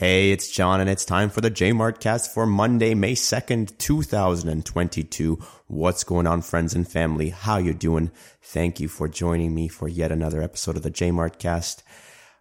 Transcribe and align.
Hey, 0.00 0.32
it's 0.32 0.50
John 0.50 0.80
and 0.80 0.88
it's 0.88 1.04
time 1.04 1.28
for 1.28 1.42
the 1.42 1.50
J-Mart 1.50 2.00
cast 2.00 2.32
for 2.32 2.46
Monday, 2.46 2.94
May 2.94 3.12
2nd, 3.12 3.76
2022. 3.76 5.38
What's 5.66 6.04
going 6.04 6.26
on, 6.26 6.40
friends 6.40 6.74
and 6.74 6.88
family? 6.88 7.28
How 7.28 7.58
you 7.58 7.74
doing? 7.74 8.10
Thank 8.40 8.80
you 8.80 8.88
for 8.88 9.08
joining 9.08 9.54
me 9.54 9.68
for 9.68 9.88
yet 9.88 10.10
another 10.10 10.40
episode 10.40 10.78
of 10.78 10.82
the 10.82 10.90
J-Mart 10.90 11.38
cast. 11.38 11.82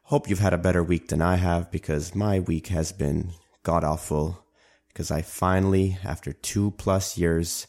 Hope 0.04 0.30
you've 0.30 0.40
had 0.40 0.54
a 0.54 0.58
better 0.58 0.82
week 0.82 1.10
than 1.10 1.22
I 1.22 1.36
have 1.36 1.70
because 1.70 2.16
my 2.16 2.40
week 2.40 2.68
has 2.68 2.94
been 2.94 3.32
god 3.64 3.84
awful 3.84 4.42
because 4.88 5.12
I 5.12 5.22
finally, 5.22 5.98
after 6.06 6.32
two 6.32 6.72
plus 6.72 7.18
years, 7.18 7.68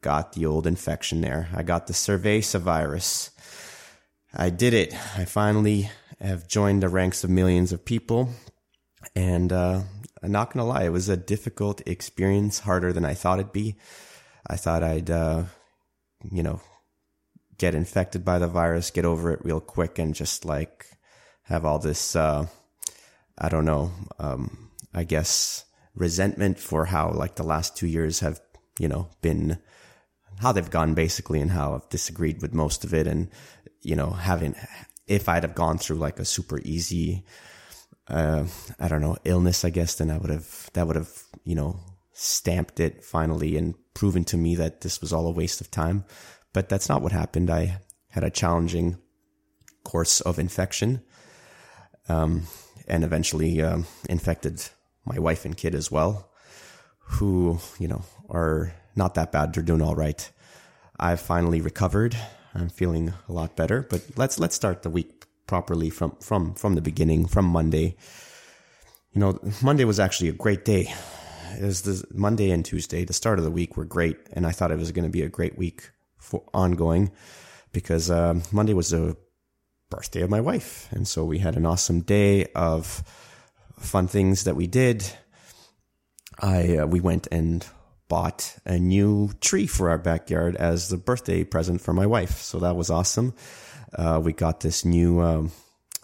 got 0.00 0.32
the 0.32 0.46
old 0.46 0.66
infection 0.66 1.20
there. 1.20 1.50
I 1.54 1.64
got 1.64 1.86
the 1.86 1.92
cerveza 1.92 2.60
virus. 2.60 3.30
I 4.32 4.48
did 4.48 4.72
it. 4.72 4.94
I 5.18 5.26
finally 5.26 5.90
have 6.18 6.48
joined 6.48 6.82
the 6.82 6.88
ranks 6.88 7.24
of 7.24 7.28
millions 7.28 7.72
of 7.72 7.84
people 7.84 8.30
and 9.14 9.52
uh, 9.52 9.82
I'm 10.22 10.32
not 10.32 10.52
gonna 10.52 10.66
lie, 10.66 10.84
it 10.84 10.92
was 10.92 11.08
a 11.08 11.16
difficult 11.16 11.82
experience, 11.86 12.60
harder 12.60 12.92
than 12.92 13.04
I 13.04 13.14
thought 13.14 13.40
it'd 13.40 13.52
be. 13.52 13.76
I 14.46 14.56
thought 14.56 14.82
I'd, 14.82 15.10
uh, 15.10 15.44
you 16.30 16.42
know, 16.42 16.60
get 17.58 17.74
infected 17.74 18.24
by 18.24 18.38
the 18.38 18.48
virus, 18.48 18.90
get 18.90 19.04
over 19.04 19.32
it 19.32 19.44
real 19.44 19.60
quick, 19.60 19.98
and 19.98 20.14
just 20.14 20.44
like 20.44 20.86
have 21.44 21.64
all 21.64 21.78
this, 21.78 22.16
uh, 22.16 22.46
I 23.38 23.48
don't 23.48 23.64
know, 23.64 23.92
um, 24.18 24.70
I 24.94 25.04
guess 25.04 25.64
resentment 25.94 26.58
for 26.58 26.86
how 26.86 27.10
like 27.10 27.36
the 27.36 27.42
last 27.42 27.76
two 27.76 27.86
years 27.86 28.20
have, 28.20 28.40
you 28.78 28.88
know, 28.88 29.08
been 29.20 29.58
how 30.40 30.52
they've 30.52 30.70
gone 30.70 30.94
basically, 30.94 31.40
and 31.40 31.50
how 31.50 31.74
I've 31.74 31.88
disagreed 31.88 32.42
with 32.42 32.54
most 32.54 32.84
of 32.84 32.94
it, 32.94 33.06
and 33.06 33.28
you 33.80 33.96
know, 33.96 34.10
having 34.10 34.54
if 35.06 35.28
I'd 35.28 35.42
have 35.42 35.54
gone 35.54 35.78
through 35.78 35.96
like 35.96 36.18
a 36.18 36.24
super 36.24 36.60
easy 36.60 37.24
uh, 38.08 38.44
I 38.78 38.88
don't 38.88 39.00
know, 39.00 39.16
illness, 39.24 39.64
I 39.64 39.70
guess, 39.70 39.94
then 39.96 40.10
I 40.10 40.18
would 40.18 40.30
have, 40.30 40.70
that 40.74 40.86
would 40.86 40.96
have, 40.96 41.10
you 41.44 41.54
know, 41.54 41.80
stamped 42.12 42.80
it 42.80 43.04
finally 43.04 43.56
and 43.56 43.74
proven 43.94 44.24
to 44.24 44.36
me 44.36 44.54
that 44.56 44.80
this 44.80 45.00
was 45.00 45.12
all 45.12 45.26
a 45.26 45.32
waste 45.32 45.60
of 45.60 45.70
time. 45.70 46.04
But 46.52 46.68
that's 46.68 46.88
not 46.88 47.02
what 47.02 47.12
happened. 47.12 47.50
I 47.50 47.78
had 48.08 48.24
a 48.24 48.30
challenging 48.30 48.98
course 49.84 50.20
of 50.20 50.38
infection, 50.38 51.02
um, 52.08 52.42
and 52.86 53.04
eventually, 53.04 53.62
um, 53.62 53.86
infected 54.08 54.62
my 55.04 55.18
wife 55.18 55.44
and 55.44 55.56
kid 55.56 55.74
as 55.74 55.90
well, 55.90 56.30
who, 56.98 57.58
you 57.78 57.88
know, 57.88 58.04
are 58.28 58.74
not 58.94 59.14
that 59.14 59.32
bad. 59.32 59.54
They're 59.54 59.62
doing 59.62 59.82
all 59.82 59.96
right. 59.96 60.30
I've 60.98 61.20
finally 61.20 61.60
recovered. 61.60 62.16
I'm 62.54 62.68
feeling 62.68 63.14
a 63.28 63.32
lot 63.32 63.56
better, 63.56 63.86
but 63.88 64.02
let's, 64.16 64.38
let's 64.38 64.54
start 64.54 64.82
the 64.82 64.90
week 64.90 65.24
properly 65.52 65.90
from 65.90 66.16
from 66.18 66.54
from 66.54 66.76
the 66.76 66.80
beginning 66.80 67.26
from 67.26 67.44
Monday. 67.44 67.94
You 69.12 69.20
know, 69.20 69.38
Monday 69.60 69.84
was 69.84 70.00
actually 70.00 70.30
a 70.30 70.32
great 70.44 70.64
day. 70.64 70.94
Was 71.60 71.82
the 71.82 72.02
Monday 72.14 72.50
and 72.50 72.64
Tuesday, 72.64 73.04
the 73.04 73.12
start 73.12 73.38
of 73.38 73.44
the 73.44 73.50
week 73.50 73.76
were 73.76 73.84
great, 73.84 74.16
and 74.32 74.46
I 74.46 74.52
thought 74.52 74.70
it 74.70 74.78
was 74.78 74.92
going 74.92 75.04
to 75.04 75.18
be 75.18 75.20
a 75.20 75.28
great 75.28 75.58
week 75.58 75.90
for 76.16 76.42
ongoing 76.54 77.12
because 77.70 78.10
uh, 78.10 78.40
Monday 78.50 78.72
was 78.72 78.88
the 78.88 79.14
birthday 79.90 80.22
of 80.22 80.30
my 80.30 80.40
wife, 80.40 80.88
and 80.90 81.06
so 81.06 81.22
we 81.22 81.38
had 81.38 81.56
an 81.56 81.66
awesome 81.66 82.00
day 82.00 82.46
of 82.54 83.04
fun 83.78 84.08
things 84.08 84.44
that 84.44 84.56
we 84.56 84.66
did. 84.66 85.04
I 86.40 86.78
uh, 86.78 86.86
we 86.86 87.00
went 87.00 87.28
and 87.30 87.66
bought 88.08 88.56
a 88.64 88.78
new 88.78 89.32
tree 89.42 89.66
for 89.66 89.90
our 89.90 89.98
backyard 89.98 90.56
as 90.56 90.88
the 90.88 90.96
birthday 90.96 91.44
present 91.44 91.82
for 91.82 91.92
my 91.92 92.06
wife, 92.06 92.40
so 92.40 92.60
that 92.60 92.74
was 92.74 92.88
awesome 92.88 93.34
uh, 93.94 94.20
we 94.22 94.32
got 94.32 94.60
this 94.60 94.84
new, 94.84 95.20
um, 95.20 95.52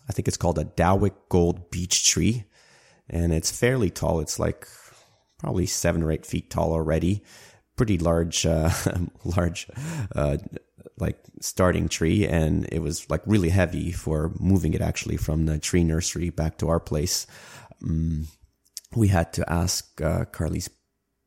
I 0.08 0.12
think 0.12 0.28
it's 0.28 0.36
called 0.36 0.58
a 0.58 0.64
Dawyck 0.64 1.14
Gold 1.28 1.70
Beech 1.70 2.06
Tree, 2.06 2.44
and 3.08 3.32
it's 3.32 3.50
fairly 3.50 3.90
tall. 3.90 4.20
It's 4.20 4.38
like 4.38 4.66
probably 5.38 5.66
seven 5.66 6.02
or 6.02 6.12
eight 6.12 6.26
feet 6.26 6.50
tall 6.50 6.72
already. 6.72 7.22
Pretty 7.76 7.98
large, 7.98 8.44
uh, 8.44 8.70
large, 9.24 9.68
uh, 10.14 10.36
like 10.98 11.18
starting 11.40 11.88
tree, 11.88 12.26
and 12.26 12.68
it 12.70 12.80
was 12.80 13.08
like 13.08 13.22
really 13.24 13.50
heavy 13.50 13.92
for 13.92 14.32
moving 14.38 14.74
it 14.74 14.80
actually 14.80 15.16
from 15.16 15.46
the 15.46 15.58
tree 15.58 15.84
nursery 15.84 16.30
back 16.30 16.58
to 16.58 16.68
our 16.68 16.80
place. 16.80 17.26
Um, 17.82 18.26
we 18.96 19.08
had 19.08 19.32
to 19.34 19.50
ask 19.50 20.00
uh, 20.00 20.24
Carly's 20.26 20.68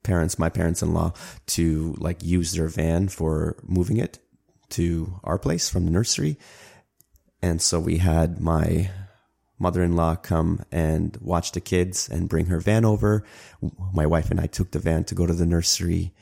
parents, 0.03 0.37
my 0.37 0.49
parents-in-law, 0.49 1.13
to 1.47 1.95
like 1.99 2.23
use 2.23 2.51
their 2.51 2.67
van 2.67 3.07
for 3.07 3.57
moving 3.63 3.97
it 3.97 4.19
to 4.71 5.19
our 5.23 5.37
place 5.37 5.69
from 5.69 5.85
the 5.85 5.91
nursery. 5.91 6.37
And 7.41 7.61
so 7.61 7.79
we 7.79 7.97
had 7.97 8.39
my 8.39 8.91
mother-in-law 9.59 10.15
come 10.15 10.63
and 10.71 11.17
watch 11.21 11.51
the 11.51 11.61
kids 11.61 12.09
and 12.09 12.27
bring 12.27 12.47
her 12.47 12.59
van 12.59 12.83
over. 12.83 13.23
My 13.93 14.05
wife 14.05 14.31
and 14.31 14.39
I 14.39 14.47
took 14.47 14.71
the 14.71 14.79
van 14.79 15.03
to 15.05 15.15
go 15.15 15.25
to 15.25 15.33
the 15.33 15.45
nursery 15.45 16.13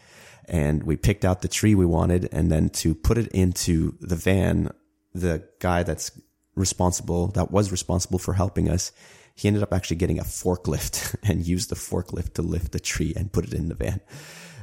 and 0.46 0.84
we 0.84 0.98
picked 0.98 1.24
out 1.24 1.42
the 1.42 1.48
tree 1.48 1.76
we 1.76 1.86
wanted 1.86 2.28
and 2.32 2.52
then 2.52 2.70
to 2.70 2.96
put 2.96 3.18
it 3.18 3.28
into 3.28 3.96
the 4.02 4.16
van, 4.16 4.72
the 5.14 5.48
guy 5.60 5.84
that's 5.84 6.12
responsible, 6.56 7.28
that 7.30 7.52
was 7.52 7.72
responsible 7.72 8.20
for 8.20 8.34
helping 8.34 8.70
us, 8.70 8.92
he 9.36 9.48
ended 9.48 9.64
up 9.64 9.74
actually 9.74 9.96
getting 9.96 10.20
a 10.20 10.24
forklift 10.24 11.16
and 11.24 11.48
used 11.48 11.70
the 11.70 11.76
forklift 11.76 12.34
to 12.34 12.42
lift 12.42 12.72
the 12.72 12.80
tree 12.80 13.14
and 13.16 13.32
put 13.32 13.46
it 13.46 13.54
in 13.54 13.70
the 13.70 13.76
van. 13.76 14.02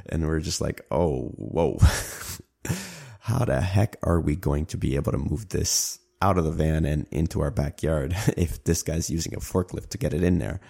And 0.05 0.21
we 0.21 0.27
we're 0.27 0.39
just 0.39 0.61
like, 0.61 0.81
oh, 0.91 1.29
whoa. 1.35 1.79
how 3.27 3.43
the 3.43 3.59
heck 3.59 3.97
are 4.03 4.21
we 4.21 4.37
going 4.37 4.65
to 4.65 4.77
be 4.77 4.95
able 4.95 5.11
to 5.11 5.17
move 5.17 5.49
this 5.49 5.99
out 6.21 6.37
of 6.37 6.45
the 6.45 6.51
van 6.51 6.85
and 6.85 7.05
into 7.11 7.41
our 7.41 7.51
backyard 7.51 8.15
if 8.37 8.63
this 8.63 8.83
guy's 8.83 9.09
using 9.09 9.35
a 9.35 9.39
forklift 9.39 9.89
to 9.89 9.97
get 9.97 10.13
it 10.13 10.23
in 10.23 10.39
there? 10.39 10.61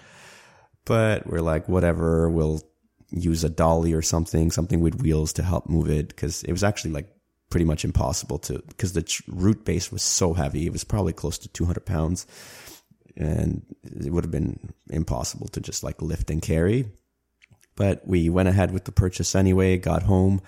But 0.84 1.28
we're 1.28 1.42
like, 1.42 1.70
whatever, 1.70 2.32
we'll 2.32 2.64
use 3.12 3.44
a 3.44 3.50
dolly 3.50 3.94
or 3.94 4.02
something, 4.02 4.50
something 4.50 4.82
with 4.82 5.04
wheels 5.04 5.34
to 5.34 5.44
help 5.44 5.70
move 5.70 5.88
it 5.88 6.08
because 6.08 6.42
it 6.44 6.52
was 6.52 6.64
actually 6.64 6.92
like 6.92 7.08
pretty 7.52 7.66
much 7.66 7.86
impossible 7.86 8.40
to, 8.40 8.64
because 8.70 8.94
the 8.94 9.22
root 9.28 9.64
base 9.64 9.92
was 9.92 10.02
so 10.02 10.34
heavy. 10.34 10.66
It 10.66 10.74
was 10.74 10.84
probably 10.84 11.14
close 11.14 11.38
to 11.38 11.50
200 11.50 11.86
pounds 11.86 12.26
and 13.16 13.64
it 13.84 14.12
would 14.12 14.24
have 14.24 14.32
been 14.32 14.74
impossible 14.90 15.48
to 15.50 15.62
just 15.62 15.84
like 15.84 16.02
lift 16.02 16.32
and 16.32 16.42
carry. 16.42 16.90
But 17.76 18.08
we 18.08 18.30
went 18.30 18.50
ahead 18.50 18.72
with 18.72 18.86
the 18.86 18.92
purchase 18.92 19.36
anyway, 19.36 19.78
got 19.78 20.02
home 20.02 20.42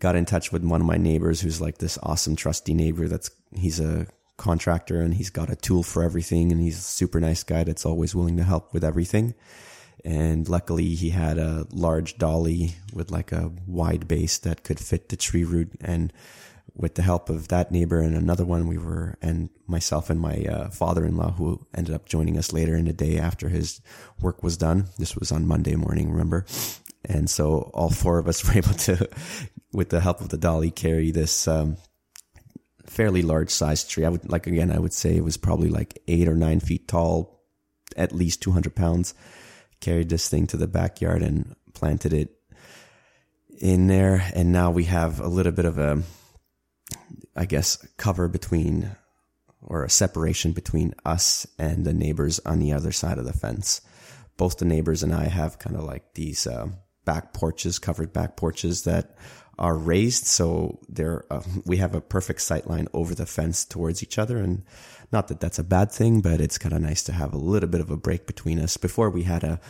got 0.00 0.16
in 0.16 0.24
touch 0.24 0.50
with 0.50 0.64
one 0.64 0.80
of 0.80 0.86
my 0.86 0.96
neighbors 0.96 1.40
who's 1.40 1.60
like 1.60 1.78
this 1.78 1.98
awesome 2.02 2.34
trusty 2.34 2.74
neighbor 2.74 3.06
that's 3.06 3.30
he's 3.54 3.78
a 3.78 4.06
contractor 4.36 5.02
and 5.02 5.14
he's 5.14 5.30
got 5.30 5.50
a 5.50 5.56
tool 5.56 5.82
for 5.82 6.02
everything 6.02 6.50
and 6.50 6.60
he's 6.60 6.78
a 6.78 6.82
super 6.82 7.20
nice 7.20 7.42
guy 7.44 7.62
that's 7.62 7.84
always 7.84 8.14
willing 8.14 8.38
to 8.38 8.42
help 8.42 8.72
with 8.72 8.82
everything. 8.82 9.34
And 10.02 10.48
luckily 10.48 10.94
he 10.94 11.10
had 11.10 11.36
a 11.36 11.66
large 11.70 12.16
dolly 12.16 12.76
with 12.94 13.10
like 13.10 13.32
a 13.32 13.52
wide 13.66 14.08
base 14.08 14.38
that 14.38 14.64
could 14.64 14.80
fit 14.80 15.10
the 15.10 15.16
tree 15.16 15.44
root. 15.44 15.72
And 15.82 16.10
with 16.74 16.94
the 16.94 17.02
help 17.02 17.28
of 17.28 17.48
that 17.48 17.70
neighbor 17.70 18.00
and 18.00 18.16
another 18.16 18.46
one 18.46 18.66
we 18.66 18.78
were 18.78 19.18
and 19.20 19.50
myself 19.66 20.08
and 20.08 20.18
my 20.18 20.44
uh, 20.44 20.70
father-in-law 20.70 21.32
who 21.32 21.66
ended 21.74 21.94
up 21.94 22.08
joining 22.08 22.38
us 22.38 22.52
later 22.52 22.74
in 22.74 22.86
the 22.86 22.94
day 22.94 23.18
after 23.18 23.50
his 23.50 23.82
work 24.22 24.42
was 24.42 24.56
done. 24.56 24.86
This 24.98 25.16
was 25.16 25.30
on 25.30 25.46
monday 25.46 25.74
morning 25.74 26.10
remember? 26.10 26.46
And 27.04 27.28
so 27.28 27.70
all 27.74 27.90
four 27.90 28.18
of 28.18 28.28
us 28.28 28.42
were 28.46 28.56
able 28.56 28.74
to 28.74 29.06
with 29.72 29.90
the 29.90 30.00
help 30.00 30.20
of 30.20 30.28
the 30.30 30.36
dolly, 30.36 30.70
carry 30.70 31.10
this 31.10 31.46
um, 31.46 31.76
fairly 32.86 33.22
large 33.22 33.50
sized 33.50 33.90
tree. 33.90 34.04
I 34.04 34.08
would 34.08 34.30
like 34.30 34.46
again, 34.46 34.70
I 34.70 34.78
would 34.78 34.92
say 34.92 35.16
it 35.16 35.24
was 35.24 35.36
probably 35.36 35.68
like 35.68 36.02
eight 36.08 36.28
or 36.28 36.34
nine 36.34 36.60
feet 36.60 36.88
tall, 36.88 37.42
at 37.96 38.12
least 38.12 38.42
200 38.42 38.74
pounds. 38.74 39.14
Carried 39.80 40.08
this 40.08 40.28
thing 40.28 40.46
to 40.48 40.56
the 40.56 40.66
backyard 40.66 41.22
and 41.22 41.54
planted 41.72 42.12
it 42.12 42.36
in 43.60 43.86
there. 43.86 44.30
And 44.34 44.52
now 44.52 44.70
we 44.70 44.84
have 44.84 45.20
a 45.20 45.28
little 45.28 45.52
bit 45.52 45.64
of 45.64 45.78
a, 45.78 46.02
I 47.36 47.46
guess, 47.46 47.76
cover 47.96 48.28
between 48.28 48.96
or 49.62 49.84
a 49.84 49.90
separation 49.90 50.52
between 50.52 50.94
us 51.04 51.46
and 51.58 51.84
the 51.84 51.92
neighbors 51.92 52.40
on 52.40 52.58
the 52.58 52.72
other 52.72 52.92
side 52.92 53.18
of 53.18 53.24
the 53.24 53.32
fence. 53.32 53.80
Both 54.36 54.58
the 54.58 54.64
neighbors 54.64 55.02
and 55.02 55.14
I 55.14 55.24
have 55.24 55.58
kind 55.58 55.76
of 55.76 55.84
like 55.84 56.14
these 56.14 56.46
uh, 56.46 56.68
back 57.04 57.34
porches, 57.34 57.78
covered 57.78 58.12
back 58.12 58.36
porches 58.36 58.84
that 58.84 59.16
are 59.60 59.76
raised, 59.76 60.26
so 60.26 60.80
there 60.88 61.24
uh, 61.30 61.42
we 61.66 61.76
have 61.76 61.94
a 61.94 62.00
perfect 62.00 62.40
sight 62.40 62.66
line 62.66 62.88
over 62.94 63.14
the 63.14 63.26
fence 63.26 63.64
towards 63.64 64.02
each 64.02 64.18
other, 64.18 64.38
and 64.38 64.64
not 65.12 65.28
that 65.28 65.40
that's 65.40 65.58
a 65.58 65.64
bad 65.64 65.92
thing, 65.92 66.20
but 66.22 66.40
it's 66.40 66.58
kind 66.58 66.74
of 66.74 66.80
nice 66.80 67.02
to 67.04 67.12
have 67.12 67.34
a 67.34 67.38
little 67.38 67.68
bit 67.68 67.82
of 67.82 67.90
a 67.90 67.96
break 67.96 68.26
between 68.26 68.58
us. 68.58 68.76
Before 68.76 69.10
we 69.10 69.24
had 69.24 69.44
a 69.44 69.60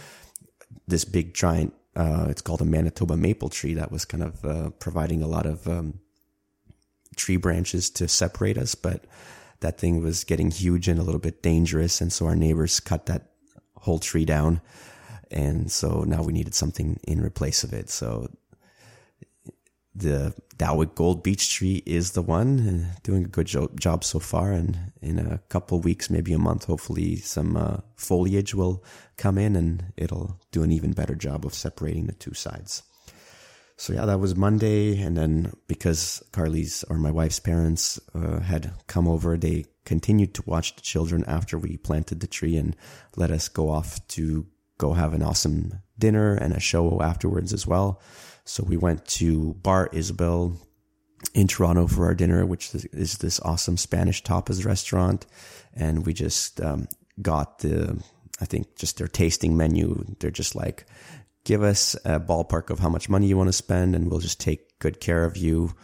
this 0.87 1.05
big 1.05 1.35
giant, 1.35 1.75
uh, 1.97 2.27
it's 2.29 2.43
called 2.43 2.63
a 2.63 2.65
Manitoba 2.65 3.17
maple 3.17 3.49
tree 3.49 3.75
that 3.75 3.91
was 3.91 4.05
kind 4.05 4.23
of 4.23 4.45
uh, 4.45 4.71
providing 4.79 5.23
a 5.23 5.27
lot 5.29 5.45
of 5.45 5.67
um, 5.67 5.99
tree 7.17 7.37
branches 7.37 7.91
to 7.91 8.07
separate 8.07 8.57
us, 8.57 8.77
but 8.77 9.05
that 9.59 9.79
thing 9.79 10.03
was 10.03 10.25
getting 10.25 10.51
huge 10.51 10.89
and 10.89 11.01
a 11.01 11.03
little 11.03 11.21
bit 11.21 11.43
dangerous, 11.43 12.01
and 12.01 12.13
so 12.13 12.27
our 12.27 12.37
neighbors 12.37 12.79
cut 12.79 13.07
that 13.07 13.33
whole 13.75 13.99
tree 13.99 14.25
down 14.25 14.61
and 15.31 15.71
so 15.71 16.03
now 16.03 16.23
we 16.23 16.33
needed 16.33 16.55
something 16.55 16.99
in 17.05 17.21
replace 17.23 17.63
of 17.63 17.73
it. 17.73 17.89
So 17.89 18.29
the 19.95 20.35
Dawyck 20.57 20.95
Gold 20.95 21.23
Beech 21.23 21.53
Tree 21.53 21.83
is 21.87 22.13
the 22.13 22.23
one. 22.23 22.61
Uh, 22.61 22.95
doing 23.03 23.25
a 23.25 23.29
good 23.29 23.47
jo- 23.47 23.71
job 23.79 24.05
so 24.05 24.19
far, 24.19 24.53
and 24.53 24.93
in 25.01 25.19
a 25.19 25.39
couple 25.49 25.81
weeks, 25.81 26.11
maybe 26.11 26.33
a 26.33 26.39
month, 26.39 26.65
hopefully 26.65 27.17
some 27.17 27.57
uh, 27.57 27.79
foliage 27.97 28.55
will 28.55 28.85
come 29.17 29.39
in, 29.39 29.57
and 29.57 29.93
it'll 29.97 30.41
do 30.53 30.63
an 30.63 30.73
even 30.73 30.93
better 30.93 31.15
job 31.15 31.45
of 31.45 31.55
separating 31.55 32.07
the 32.07 32.13
two 32.13 32.35
sides. 32.35 32.83
So 33.77 33.95
yeah, 33.95 34.05
that 34.05 34.21
was 34.21 34.37
Monday, 34.37 35.01
and 35.01 35.17
then 35.17 35.55
because 35.67 36.23
Carly's 36.33 36.85
or 36.91 36.99
my 36.99 37.11
wife's 37.11 37.41
parents 37.41 37.99
uh, 38.15 38.41
had 38.41 38.73
come 38.87 39.09
over, 39.09 39.39
they 39.39 39.65
continued 39.87 40.35
to 40.35 40.43
watch 40.45 40.77
the 40.77 40.83
children 40.83 41.25
after 41.27 41.59
we 41.59 41.79
planted 41.79 42.21
the 42.21 42.27
tree 42.27 42.57
and 42.57 42.77
let 43.17 43.31
us 43.31 43.49
go 43.49 43.71
off 43.71 44.07
to 44.09 44.47
go 44.77 44.93
have 44.93 45.15
an 45.15 45.23
awesome 45.23 45.81
dinner 46.00 46.35
and 46.35 46.52
a 46.52 46.61
show 46.61 47.00
afterwards 47.00 47.52
as 47.52 47.67
well. 47.67 48.00
So 48.44 48.64
we 48.64 48.76
went 48.76 49.06
to 49.06 49.55
Bar 49.62 49.91
Isabel 49.93 50.56
in 51.35 51.47
Toronto 51.47 51.87
for 51.87 52.06
our 52.06 52.14
dinner, 52.14 52.44
which 52.44 52.75
is, 52.75 53.19
this 53.19 53.38
awesome 53.41 53.76
Spanish 53.76 54.23
tapas 54.23 54.64
restaurant. 54.64 55.26
And 55.75 56.05
we 56.05 56.12
just 56.14 56.61
um, 56.61 56.88
got 57.23 57.61
the, 57.61 58.02
I 58.41 58.47
think, 58.47 58.76
just 58.76 58.99
their 58.99 59.06
tasting 59.06 59.56
menu. 59.56 60.05
They're 60.19 60.31
just 60.31 60.56
like, 60.56 60.87
give 61.44 61.62
us 61.62 61.94
a 62.05 62.19
ballpark 62.19 62.70
of 62.70 62.79
how 62.81 62.88
much 62.88 63.08
money 63.08 63.29
you 63.29 63.37
want 63.37 63.49
to 63.49 63.53
spend, 63.53 63.94
and 63.94 64.11
we'll 64.11 64.20
just 64.20 64.41
take 64.41 64.79
good 64.79 65.00
care 65.00 65.25
of 65.25 65.37
you. 65.37 65.75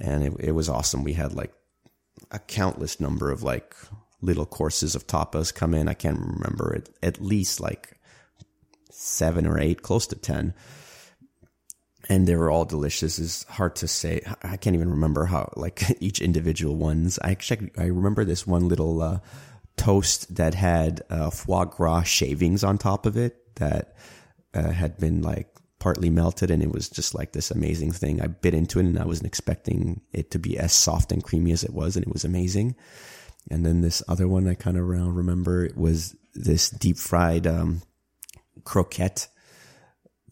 And 0.00 0.22
it, 0.24 0.32
it 0.38 0.52
was 0.52 0.68
awesome. 0.68 1.04
We 1.04 1.14
had 1.14 1.34
like 1.34 1.52
a 2.30 2.38
countless 2.38 3.00
number 3.00 3.30
of 3.30 3.42
like 3.42 3.74
little 4.22 4.46
courses 4.46 4.94
of 4.94 5.06
tapas 5.06 5.54
come 5.54 5.74
in. 5.74 5.88
I 5.88 5.94
can't 5.94 6.18
remember 6.18 6.72
it, 6.74 6.88
at 7.02 7.20
least 7.20 7.60
like 7.60 7.95
seven 8.96 9.46
or 9.46 9.58
eight, 9.58 9.82
close 9.82 10.06
to 10.08 10.16
10 10.16 10.54
and 12.08 12.26
they 12.26 12.36
were 12.36 12.50
all 12.50 12.64
delicious. 12.64 13.18
It's 13.18 13.44
hard 13.44 13.76
to 13.76 13.88
say. 13.88 14.22
I 14.42 14.56
can't 14.56 14.74
even 14.74 14.90
remember 14.90 15.24
how 15.26 15.52
like 15.56 15.82
each 16.00 16.20
individual 16.20 16.76
ones. 16.76 17.18
I 17.22 17.30
actually 17.30 17.70
I 17.76 17.84
remember 17.84 18.24
this 18.24 18.46
one 18.46 18.68
little 18.68 19.02
uh, 19.02 19.18
toast 19.76 20.36
that 20.36 20.54
had 20.54 21.02
uh, 21.10 21.30
foie 21.30 21.64
gras 21.64 22.02
shavings 22.02 22.64
on 22.64 22.78
top 22.78 23.06
of 23.06 23.16
it 23.16 23.54
that 23.56 23.96
uh, 24.54 24.70
had 24.70 24.98
been 24.98 25.22
like 25.22 25.48
partly 25.78 26.10
melted, 26.10 26.50
and 26.50 26.62
it 26.62 26.72
was 26.72 26.88
just 26.88 27.14
like 27.14 27.32
this 27.32 27.50
amazing 27.50 27.92
thing. 27.92 28.20
I 28.20 28.28
bit 28.28 28.54
into 28.54 28.78
it, 28.78 28.86
and 28.86 28.98
I 28.98 29.04
wasn't 29.04 29.26
expecting 29.26 30.00
it 30.12 30.30
to 30.32 30.38
be 30.38 30.58
as 30.58 30.72
soft 30.72 31.12
and 31.12 31.22
creamy 31.22 31.52
as 31.52 31.64
it 31.64 31.72
was, 31.72 31.96
and 31.96 32.06
it 32.06 32.12
was 32.12 32.24
amazing. 32.24 32.76
And 33.50 33.64
then 33.64 33.80
this 33.80 34.02
other 34.08 34.26
one 34.26 34.48
I 34.48 34.54
kind 34.54 34.76
of 34.76 34.88
remember 34.88 35.64
it 35.64 35.76
was 35.76 36.16
this 36.34 36.68
deep 36.68 36.98
fried 36.98 37.46
um, 37.46 37.82
croquette 38.66 39.28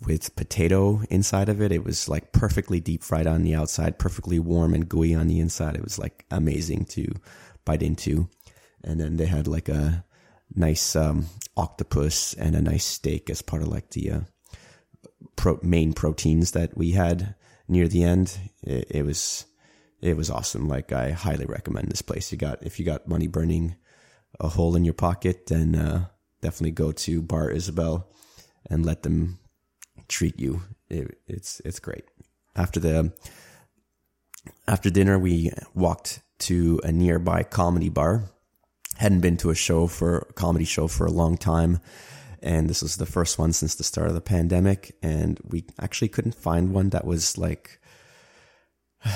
with 0.06 0.36
potato 0.36 1.02
inside 1.08 1.48
of 1.48 1.62
it. 1.62 1.72
It 1.72 1.84
was 1.84 2.08
like 2.08 2.32
perfectly 2.32 2.80
deep 2.80 3.02
fried 3.02 3.26
on 3.26 3.42
the 3.42 3.54
outside, 3.54 3.98
perfectly 3.98 4.38
warm 4.38 4.74
and 4.74 4.88
gooey 4.88 5.14
on 5.14 5.28
the 5.28 5.40
inside. 5.40 5.76
It 5.76 5.84
was 5.84 5.98
like 5.98 6.26
amazing 6.30 6.84
to 6.86 7.14
bite 7.64 7.82
into. 7.82 8.28
And 8.82 9.00
then 9.00 9.16
they 9.16 9.26
had 9.26 9.46
like 9.46 9.68
a 9.68 10.04
nice 10.54 10.94
um, 10.94 11.26
octopus 11.56 12.34
and 12.34 12.54
a 12.54 12.60
nice 12.60 12.84
steak 12.84 13.30
as 13.30 13.40
part 13.40 13.62
of 13.62 13.68
like 13.68 13.90
the 13.90 14.10
uh, 14.10 14.20
pro- 15.36 15.60
main 15.62 15.92
proteins 15.92 16.50
that 16.50 16.76
we 16.76 16.90
had 16.90 17.34
near 17.68 17.88
the 17.88 18.04
end. 18.04 18.38
It, 18.62 18.88
it, 18.90 19.06
was 19.06 19.46
it 20.02 20.16
was 20.16 20.28
awesome. 20.28 20.68
Like 20.68 20.92
I 20.92 21.12
highly 21.12 21.46
recommend 21.46 21.88
this 21.88 22.02
place. 22.02 22.30
You 22.30 22.36
got 22.36 22.62
if 22.62 22.78
you 22.78 22.84
got 22.84 23.08
money 23.08 23.26
burning 23.26 23.76
a 24.38 24.48
hole 24.48 24.76
in 24.76 24.84
your 24.84 24.94
pocket, 24.94 25.46
then 25.46 25.74
uh, 25.76 26.06
definitely 26.42 26.72
go 26.72 26.92
to 26.92 27.22
Bar 27.22 27.50
Isabel 27.50 28.10
and 28.70 28.84
let 28.84 29.02
them 29.02 29.38
treat 30.08 30.38
you. 30.38 30.62
It, 30.88 31.18
it's 31.26 31.60
it's 31.64 31.80
great. 31.80 32.04
After 32.56 32.80
the 32.80 33.12
after 34.66 34.90
dinner, 34.90 35.18
we 35.18 35.52
walked 35.74 36.20
to 36.40 36.80
a 36.84 36.92
nearby 36.92 37.42
comedy 37.42 37.88
bar. 37.88 38.24
Hadn't 38.96 39.20
been 39.20 39.36
to 39.38 39.50
a 39.50 39.54
show 39.54 39.86
for 39.86 40.18
a 40.18 40.32
comedy 40.34 40.64
show 40.64 40.86
for 40.86 41.06
a 41.06 41.10
long 41.10 41.36
time, 41.36 41.80
and 42.40 42.70
this 42.70 42.82
was 42.82 42.96
the 42.96 43.06
first 43.06 43.38
one 43.38 43.52
since 43.52 43.74
the 43.74 43.84
start 43.84 44.08
of 44.08 44.14
the 44.14 44.20
pandemic. 44.20 44.96
And 45.02 45.40
we 45.42 45.64
actually 45.80 46.08
couldn't 46.08 46.34
find 46.34 46.72
one 46.72 46.90
that 46.90 47.04
was 47.04 47.36
like. 47.36 47.80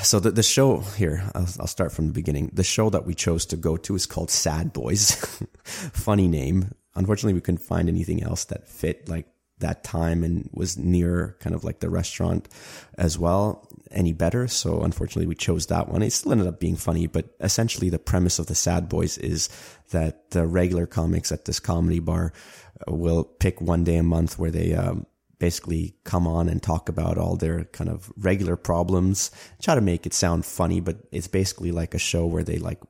So 0.02 0.20
the 0.20 0.30
the 0.30 0.42
show 0.42 0.80
here, 0.80 1.30
I'll, 1.34 1.48
I'll 1.60 1.66
start 1.66 1.92
from 1.92 2.08
the 2.08 2.12
beginning. 2.12 2.50
The 2.52 2.64
show 2.64 2.90
that 2.90 3.06
we 3.06 3.14
chose 3.14 3.46
to 3.46 3.56
go 3.56 3.76
to 3.78 3.94
is 3.94 4.04
called 4.04 4.30
Sad 4.30 4.72
Boys. 4.72 5.12
Funny 5.64 6.28
name. 6.28 6.72
Unfortunately, 6.94 7.32
we 7.32 7.40
couldn't 7.40 7.62
find 7.62 7.88
anything 7.88 8.22
else 8.22 8.44
that 8.46 8.68
fit 8.68 9.08
like 9.08 9.26
that 9.60 9.84
time 9.84 10.22
and 10.24 10.48
was 10.52 10.76
near 10.78 11.36
kind 11.40 11.54
of 11.54 11.64
like 11.64 11.80
the 11.80 11.90
restaurant 11.90 12.48
as 12.96 13.18
well 13.18 13.66
any 13.90 14.12
better. 14.12 14.46
So 14.48 14.82
unfortunately 14.82 15.26
we 15.26 15.34
chose 15.34 15.66
that 15.66 15.88
one. 15.88 16.02
It 16.02 16.12
still 16.12 16.32
ended 16.32 16.46
up 16.46 16.60
being 16.60 16.76
funny, 16.76 17.06
but 17.06 17.34
essentially 17.40 17.88
the 17.90 17.98
premise 17.98 18.38
of 18.38 18.46
the 18.46 18.54
Sad 18.54 18.88
Boys 18.88 19.18
is 19.18 19.48
that 19.90 20.30
the 20.30 20.46
regular 20.46 20.86
comics 20.86 21.32
at 21.32 21.46
this 21.46 21.60
comedy 21.60 21.98
bar 21.98 22.32
will 22.86 23.24
pick 23.24 23.60
one 23.60 23.84
day 23.84 23.96
a 23.96 24.02
month 24.02 24.38
where 24.38 24.50
they, 24.50 24.74
um, 24.74 25.06
basically 25.38 25.94
come 26.02 26.26
on 26.26 26.48
and 26.48 26.62
talk 26.62 26.88
about 26.88 27.16
all 27.16 27.36
their 27.36 27.64
kind 27.66 27.88
of 27.88 28.12
regular 28.16 28.56
problems, 28.56 29.30
try 29.62 29.74
to 29.74 29.80
make 29.80 30.04
it 30.04 30.12
sound 30.12 30.44
funny, 30.44 30.80
but 30.80 30.96
it's 31.12 31.28
basically 31.28 31.70
like 31.70 31.94
a 31.94 31.98
show 31.98 32.26
where 32.26 32.42
they 32.42 32.58
like 32.58 32.80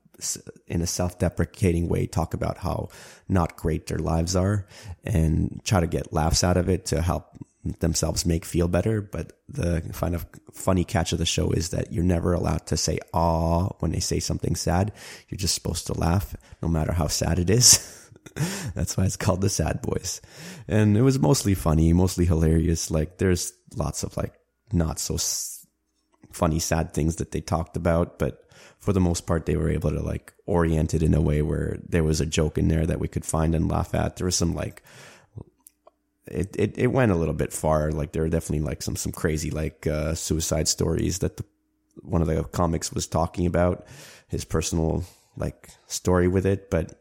in 0.66 0.82
a 0.82 0.86
self-deprecating 0.86 1.88
way 1.88 2.06
talk 2.06 2.34
about 2.34 2.58
how 2.58 2.88
not 3.28 3.56
great 3.56 3.86
their 3.86 3.98
lives 3.98 4.34
are 4.34 4.66
and 5.04 5.60
try 5.64 5.80
to 5.80 5.86
get 5.86 6.12
laughs 6.12 6.42
out 6.42 6.56
of 6.56 6.68
it 6.68 6.86
to 6.86 7.00
help 7.00 7.38
themselves 7.80 8.26
make 8.26 8.44
feel 8.44 8.68
better. 8.68 9.00
But 9.00 9.32
the 9.48 9.82
kind 9.92 10.14
of 10.14 10.26
funny 10.52 10.84
catch 10.84 11.12
of 11.12 11.18
the 11.18 11.26
show 11.26 11.50
is 11.50 11.70
that 11.70 11.92
you're 11.92 12.04
never 12.04 12.32
allowed 12.32 12.66
to 12.66 12.76
say 12.76 12.98
"ah" 13.14 13.68
when 13.78 13.92
they 13.92 14.00
say 14.00 14.20
something 14.20 14.56
sad. 14.56 14.92
You're 15.28 15.38
just 15.38 15.54
supposed 15.54 15.86
to 15.86 15.98
laugh, 15.98 16.36
no 16.62 16.68
matter 16.68 16.92
how 16.92 17.06
sad 17.06 17.38
it 17.38 17.50
is. 17.50 18.10
That's 18.74 18.96
why 18.96 19.04
it's 19.04 19.16
called 19.16 19.40
the 19.40 19.48
Sad 19.48 19.82
Boys. 19.82 20.20
And 20.66 20.96
it 20.96 21.02
was 21.02 21.18
mostly 21.18 21.54
funny, 21.54 21.92
mostly 21.92 22.24
hilarious. 22.24 22.90
Like 22.90 23.18
there's 23.18 23.52
lots 23.74 24.02
of 24.02 24.16
like 24.16 24.34
not 24.72 24.98
so 24.98 25.16
funny, 26.32 26.58
sad 26.58 26.94
things 26.94 27.16
that 27.16 27.32
they 27.32 27.40
talked 27.40 27.76
about, 27.76 28.18
but 28.18 28.47
for 28.88 28.94
the 28.94 29.00
most 29.00 29.26
part, 29.26 29.44
they 29.44 29.54
were 29.54 29.68
able 29.68 29.90
to 29.90 30.00
like 30.00 30.32
orient 30.46 30.94
it 30.94 31.02
in 31.02 31.12
a 31.12 31.20
way 31.20 31.42
where 31.42 31.76
there 31.86 32.02
was 32.02 32.22
a 32.22 32.24
joke 32.24 32.56
in 32.56 32.68
there 32.68 32.86
that 32.86 32.98
we 32.98 33.06
could 33.06 33.26
find 33.26 33.54
and 33.54 33.70
laugh 33.70 33.94
at. 33.94 34.16
There 34.16 34.24
was 34.24 34.34
some 34.34 34.54
like, 34.54 34.82
it, 36.26 36.56
it, 36.58 36.78
it 36.78 36.86
went 36.86 37.12
a 37.12 37.14
little 37.14 37.34
bit 37.34 37.52
far. 37.52 37.92
Like 37.92 38.12
there 38.12 38.22
were 38.22 38.30
definitely 38.30 38.64
like 38.64 38.80
some, 38.80 38.96
some 38.96 39.12
crazy 39.12 39.50
like, 39.50 39.86
uh, 39.86 40.14
suicide 40.14 40.68
stories 40.68 41.18
that 41.18 41.36
the, 41.36 41.44
one 42.00 42.22
of 42.22 42.28
the 42.28 42.44
comics 42.44 42.90
was 42.90 43.06
talking 43.06 43.44
about 43.44 43.86
his 44.26 44.46
personal 44.46 45.04
like 45.36 45.68
story 45.86 46.26
with 46.26 46.46
it. 46.46 46.70
But 46.70 46.98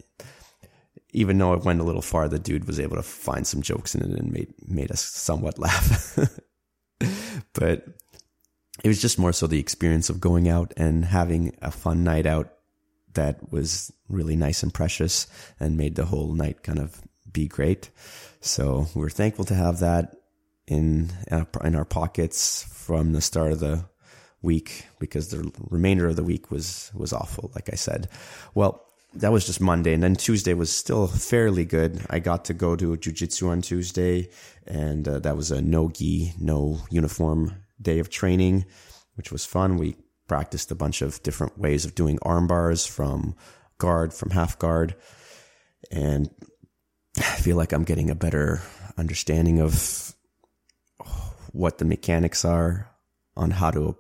even 1.14 1.38
though 1.38 1.54
it 1.54 1.64
went 1.64 1.80
a 1.80 1.86
little 1.86 2.02
far, 2.02 2.28
the 2.28 2.38
dude 2.38 2.68
was 2.68 2.82
able 2.82 2.98
to 2.98 3.02
find 3.02 3.48
some 3.48 3.62
jokes 3.62 3.96
in 3.96 4.02
it 4.02 4.20
and 4.20 4.34
made, 4.34 4.54
made 4.68 4.92
us 4.92 5.00
somewhat 5.00 5.58
laugh. 5.58 6.20
but 7.54 7.86
it 8.84 8.88
was 8.88 9.02
just 9.02 9.20
more 9.20 9.34
so 9.34 9.48
the 9.48 9.60
experience 9.60 10.10
of 10.10 10.20
going 10.20 10.48
out 10.48 10.74
and 10.78 11.06
having 11.06 11.56
a 11.62 11.72
fun 11.72 12.04
night 12.04 12.26
out 12.26 12.54
that 13.14 13.52
was 13.52 13.92
really 14.10 14.36
nice 14.36 14.64
and 14.64 14.74
precious 14.74 15.28
and 15.60 15.78
made 15.78 15.96
the 15.96 16.06
whole 16.06 16.34
night 16.34 16.64
kind 16.64 16.80
of 16.80 17.02
be 17.32 17.48
great. 17.48 17.90
So 18.40 18.88
we're 18.94 19.10
thankful 19.10 19.46
to 19.46 19.56
have 19.56 19.80
that 19.80 20.16
in 20.68 21.12
in 21.64 21.76
our 21.76 21.86
pockets 21.86 22.64
from 22.64 23.14
the 23.14 23.22
start 23.22 23.52
of 23.52 23.60
the 23.60 23.86
week 24.42 24.86
because 25.00 25.30
the 25.30 25.52
remainder 25.70 26.08
of 26.08 26.16
the 26.16 26.24
week 26.24 26.52
was 26.52 26.92
was 26.94 27.14
awful 27.14 27.52
like 27.56 27.70
I 27.72 27.76
said. 27.76 28.08
Well, 28.54 28.84
that 29.16 29.32
was 29.32 29.46
just 29.46 29.62
Monday 29.62 29.94
and 29.94 30.04
then 30.04 30.16
Tuesday 30.16 30.54
was 30.54 30.72
still 30.72 31.08
fairly 31.08 31.66
good. 31.66 32.06
I 32.10 32.20
got 32.20 32.46
to 32.46 32.54
go 32.54 32.76
to 32.76 32.98
jiu-jitsu 32.98 33.50
on 33.50 33.62
Tuesday 33.62 34.30
and 34.68 35.08
uh, 35.08 35.20
that 35.20 35.36
was 35.36 35.50
a 35.50 35.62
no 35.62 35.90
gi, 35.90 36.34
no 36.40 36.82
uniform 36.92 37.56
day 37.82 38.00
of 38.00 38.10
training, 38.10 38.66
which 39.16 39.32
was 39.32 39.46
fun. 39.46 39.78
We 39.78 39.96
practiced 40.28 40.72
a 40.72 40.76
bunch 40.76 41.02
of 41.02 41.22
different 41.24 41.58
ways 41.58 41.86
of 41.86 41.96
doing 41.96 42.20
arm 42.22 42.48
bars 42.48 42.86
from 42.86 43.36
guard, 43.78 44.14
from 44.14 44.32
half 44.32 44.60
guard. 44.60 44.96
And 45.92 46.30
I 47.18 47.22
feel 47.22 47.58
like 47.58 47.72
I'm 47.72 47.84
getting 47.84 48.10
a 48.10 48.16
better 48.16 48.62
understanding 48.98 49.62
of 49.62 50.14
what 51.52 51.78
the 51.78 51.86
mechanics 51.86 52.44
are 52.46 52.90
on 53.36 53.52
how 53.52 53.72
to 53.72 53.96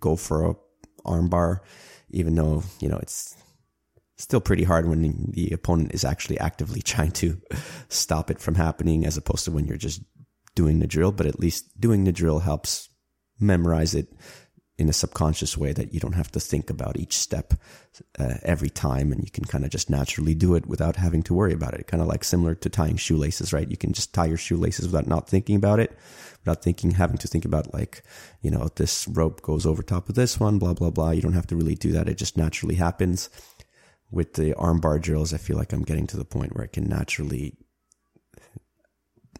go 0.00 0.16
for 0.16 0.46
a 0.46 0.54
arm 1.04 1.28
bar, 1.28 1.62
even 2.10 2.34
though, 2.34 2.62
you 2.80 2.88
know, 2.88 2.98
it's 2.98 3.36
still 4.16 4.40
pretty 4.40 4.64
hard 4.64 4.88
when 4.88 5.30
the 5.32 5.50
opponent 5.52 5.94
is 5.94 6.04
actually 6.04 6.38
actively 6.38 6.82
trying 6.84 7.12
to 7.12 7.40
stop 7.88 8.30
it 8.30 8.40
from 8.40 8.54
happening 8.54 9.06
as 9.06 9.16
opposed 9.16 9.44
to 9.44 9.50
when 9.50 9.66
you're 9.66 9.76
just 9.76 10.02
doing 10.54 10.78
the 10.78 10.86
drill. 10.86 11.12
But 11.12 11.26
at 11.26 11.40
least 11.40 11.80
doing 11.80 12.04
the 12.04 12.12
drill 12.12 12.40
helps 12.40 12.87
memorize 13.40 13.94
it 13.94 14.08
in 14.78 14.88
a 14.88 14.92
subconscious 14.92 15.58
way 15.58 15.72
that 15.72 15.92
you 15.92 15.98
don't 15.98 16.14
have 16.14 16.30
to 16.30 16.38
think 16.38 16.70
about 16.70 16.96
each 16.96 17.16
step 17.16 17.52
uh, 18.18 18.34
every 18.44 18.70
time 18.70 19.10
and 19.10 19.24
you 19.24 19.30
can 19.30 19.44
kind 19.44 19.64
of 19.64 19.70
just 19.70 19.90
naturally 19.90 20.34
do 20.34 20.54
it 20.54 20.66
without 20.66 20.94
having 20.94 21.20
to 21.20 21.34
worry 21.34 21.52
about 21.52 21.74
it. 21.74 21.88
Kind 21.88 22.00
of 22.00 22.06
like 22.06 22.22
similar 22.22 22.54
to 22.54 22.68
tying 22.68 22.96
shoelaces, 22.96 23.52
right? 23.52 23.68
You 23.68 23.76
can 23.76 23.92
just 23.92 24.14
tie 24.14 24.26
your 24.26 24.36
shoelaces 24.36 24.86
without 24.86 25.08
not 25.08 25.28
thinking 25.28 25.56
about 25.56 25.80
it, 25.80 25.98
without 26.44 26.62
thinking, 26.62 26.92
having 26.92 27.18
to 27.18 27.26
think 27.26 27.44
about 27.44 27.74
like, 27.74 28.04
you 28.40 28.52
know, 28.52 28.68
this 28.76 29.08
rope 29.08 29.42
goes 29.42 29.66
over 29.66 29.82
top 29.82 30.08
of 30.08 30.14
this 30.14 30.38
one, 30.38 30.60
blah, 30.60 30.74
blah, 30.74 30.90
blah. 30.90 31.10
You 31.10 31.22
don't 31.22 31.32
have 31.32 31.48
to 31.48 31.56
really 31.56 31.74
do 31.74 31.90
that. 31.92 32.08
It 32.08 32.16
just 32.16 32.36
naturally 32.36 32.76
happens. 32.76 33.30
With 34.10 34.34
the 34.34 34.54
armbar 34.54 35.02
drills, 35.02 35.34
I 35.34 35.38
feel 35.38 35.58
like 35.58 35.72
I'm 35.72 35.82
getting 35.82 36.06
to 36.06 36.16
the 36.16 36.24
point 36.24 36.54
where 36.54 36.64
I 36.64 36.68
can 36.68 36.88
naturally 36.88 37.58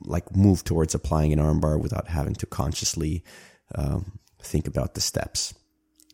like 0.03 0.35
move 0.37 0.63
towards 0.65 0.95
applying 0.95 1.33
an 1.33 1.39
armbar 1.39 1.81
without 1.81 2.09
having 2.09 2.35
to 2.35 2.47
consciously 2.47 3.25
um, 3.75 4.19
think 4.43 4.67
about 4.67 4.95
the 4.95 5.01
steps. 5.01 5.55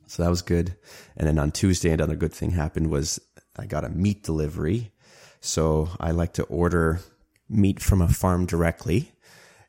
So 0.07 0.23
that 0.23 0.31
was 0.31 0.43
good. 0.43 0.77
And 1.17 1.27
then 1.27 1.39
on 1.39 1.51
Tuesday, 1.51 1.91
another 1.91 2.17
good 2.17 2.33
thing 2.33 2.51
happened 2.51 2.91
was 2.91 3.21
I 3.57 3.67
got 3.67 3.85
a 3.85 3.89
meat 3.89 4.23
delivery. 4.23 4.93
So 5.41 5.91
I 6.01 6.11
like 6.11 6.35
to 6.35 6.45
order 6.45 7.01
meat 7.49 7.81
from 7.81 8.01
a 8.01 8.09
farm 8.09 8.47
directly. 8.47 9.13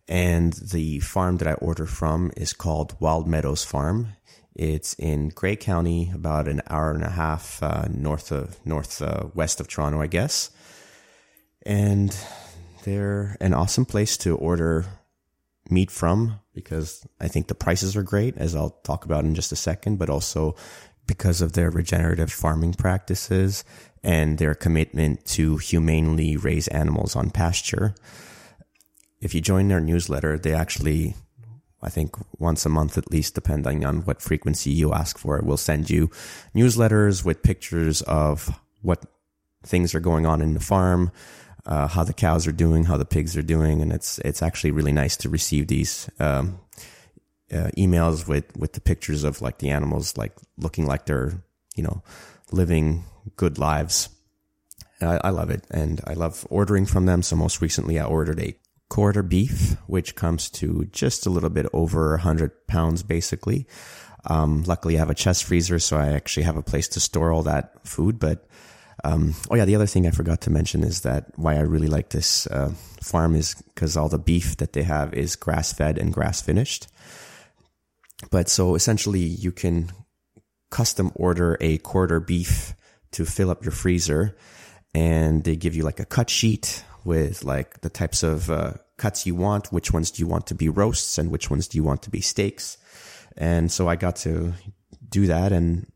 And 0.08 0.54
the 0.54 1.00
farm 1.00 1.38
that 1.38 1.48
I 1.48 1.54
order 1.54 1.86
from 1.86 2.32
is 2.38 2.54
called 2.54 2.96
Wild 3.00 3.28
Meadows 3.28 3.64
Farm. 3.64 4.10
It's 4.56 4.94
in 4.94 5.30
Grey 5.30 5.56
County, 5.56 6.12
about 6.14 6.48
an 6.48 6.62
hour 6.70 6.92
and 6.92 7.04
a 7.04 7.10
half 7.10 7.62
uh, 7.62 7.86
north 7.90 8.32
of 8.32 8.64
north 8.66 9.02
uh, 9.02 9.26
west 9.34 9.60
of 9.60 9.68
Toronto, 9.68 10.00
I 10.02 10.08
guess. 10.08 10.52
And 11.66 12.16
they're 12.84 13.36
an 13.42 13.54
awesome 13.54 13.86
place 13.86 14.16
to 14.18 14.38
order 14.38 14.86
meat 15.70 15.92
from 15.92 16.40
because 16.54 17.06
I 17.20 17.28
think 17.28 17.48
the 17.48 17.56
prices 17.56 17.96
are 17.96 18.04
great, 18.04 18.38
as 18.38 18.56
I'll 18.56 18.80
talk 18.84 19.06
about 19.06 19.26
in 19.26 19.36
just 19.36 19.52
a 19.52 19.56
second, 19.58 19.98
but 19.98 20.10
also 20.10 20.56
because 21.08 21.42
of 21.42 21.54
their 21.54 21.70
regenerative 21.70 22.32
farming 22.32 22.74
practices 22.74 23.64
and 24.04 24.38
their 24.38 24.56
commitment 24.56 25.26
to 25.26 25.58
humanely 25.58 26.38
raise 26.38 26.68
animals 26.70 27.16
on 27.16 27.30
pasture. 27.30 27.96
If 29.20 29.34
you 29.34 29.42
join 29.42 29.68
their 29.68 29.80
newsletter, 29.80 30.38
they 30.38 30.54
actually, 30.54 31.16
I 31.82 31.90
think 31.90 32.16
once 32.40 32.66
a 32.66 32.70
month 32.70 32.98
at 32.98 33.12
least, 33.12 33.36
depending 33.36 33.86
on 33.86 34.02
what 34.02 34.22
frequency 34.22 34.72
you 34.72 34.94
ask 34.94 35.18
for, 35.18 35.38
it 35.38 35.46
will 35.46 35.58
send 35.58 35.90
you 35.90 36.10
newsletters 36.56 37.26
with 37.26 37.44
pictures 37.44 38.02
of 38.04 38.60
what 38.82 39.04
things 39.64 39.96
are 39.96 40.00
going 40.00 40.26
on 40.26 40.42
in 40.42 40.54
the 40.54 40.60
farm, 40.60 41.12
uh, 41.66 41.88
how 41.88 42.04
the 42.04 42.14
cows 42.14 42.48
are 42.48 42.52
doing, 42.52 42.84
how 42.84 42.98
the 42.98 43.06
pigs 43.06 43.36
are 43.36 43.42
doing, 43.42 43.82
and 43.82 43.92
it's 43.92 44.20
it's 44.20 44.42
actually 44.42 44.72
really 44.72 44.92
nice 44.92 45.18
to 45.18 45.30
receive 45.30 45.68
these 45.68 46.10
um, 46.20 46.60
uh, 47.52 47.70
emails 47.78 48.28
with 48.28 48.56
with 48.58 48.74
the 48.74 48.82
pictures 48.82 49.24
of 49.24 49.42
like 49.42 49.60
the 49.60 49.70
animals 49.70 50.18
like 50.18 50.34
looking 50.58 50.86
like 50.86 51.06
they're 51.06 51.44
you 51.76 51.84
know 51.84 52.04
living 52.52 53.04
good 53.36 53.58
lives. 53.58 54.10
I, 55.02 55.20
I 55.26 55.30
love 55.30 55.50
it, 55.50 55.66
and 55.72 56.02
I 56.06 56.14
love 56.14 56.46
ordering 56.50 56.86
from 56.86 57.06
them. 57.06 57.22
So 57.22 57.36
most 57.36 57.62
recently, 57.62 58.00
I 58.00 58.06
ordered 58.06 58.40
a 58.40 58.58
quarter 58.90 59.24
beef, 59.24 59.76
which 59.88 60.16
comes 60.16 60.50
to 60.50 60.86
just 60.92 61.26
a 61.26 61.30
little 61.30 61.50
bit 61.50 61.66
over 61.74 62.12
100 62.12 62.68
pounds, 62.68 63.04
basically. 63.04 63.68
Um, 64.28 64.64
luckily, 64.64 64.96
I 64.96 65.00
have 65.00 65.10
a 65.10 65.16
chest 65.16 65.44
freezer, 65.44 65.80
so 65.80 65.98
I 65.98 66.10
actually 66.10 66.44
have 66.44 66.58
a 66.58 66.64
place 66.64 66.88
to 66.90 67.00
store 67.00 67.32
all 67.32 67.44
that 67.44 67.86
food. 67.88 68.20
But 68.20 68.48
um, 69.04 69.36
oh 69.52 69.56
yeah, 69.56 69.66
the 69.66 69.76
other 69.76 69.86
thing 69.86 70.08
I 70.08 70.12
forgot 70.12 70.42
to 70.42 70.50
mention 70.50 70.84
is 70.84 71.02
that 71.02 71.32
why 71.36 71.56
I 71.56 71.62
really 71.62 71.88
like 71.88 72.10
this 72.10 72.48
uh, 72.48 72.72
farm 73.02 73.36
is 73.36 73.56
because 73.56 73.98
all 73.98 74.10
the 74.10 74.18
beef 74.18 74.58
that 74.58 74.74
they 74.74 74.84
have 74.84 75.14
is 75.14 75.36
grass 75.36 75.74
fed 75.74 75.98
and 75.98 76.14
grass 76.14 76.42
finished. 76.42 76.88
But 78.32 78.50
so 78.50 78.76
essentially, 78.76 79.20
you 79.22 79.52
can 79.52 79.92
custom 80.72 81.12
order 81.16 81.58
a 81.62 81.78
quarter 81.80 82.20
beef 82.20 82.74
to 83.12 83.26
fill 83.26 83.50
up 83.50 83.64
your 83.64 83.72
freezer, 83.72 84.36
and 84.94 85.44
they 85.44 85.56
give 85.56 85.76
you 85.76 85.84
like 85.84 86.00
a 86.00 86.06
cut 86.06 86.30
sheet 86.30 86.84
with 87.04 87.44
like 87.44 87.82
the 87.82 87.90
types 87.90 88.24
of 88.24 88.50
uh, 88.50 88.74
cuts 88.98 89.26
you 89.26 89.36
want. 89.36 89.72
Which 89.72 89.92
ones 89.92 90.12
do 90.12 90.22
you 90.22 90.28
want 90.28 90.48
to 90.48 90.56
be 90.56 90.70
roasts, 90.70 91.18
and 91.18 91.30
which 91.30 91.50
ones 91.50 91.68
do 91.68 91.78
you 91.78 91.84
want 91.84 92.02
to 92.04 92.10
be 92.10 92.22
steaks? 92.22 92.78
And 93.38 93.70
so 93.72 93.90
I 93.90 93.98
got 93.98 94.16
to 94.18 94.54
do 95.08 95.28
that, 95.28 95.52
and 95.52 95.92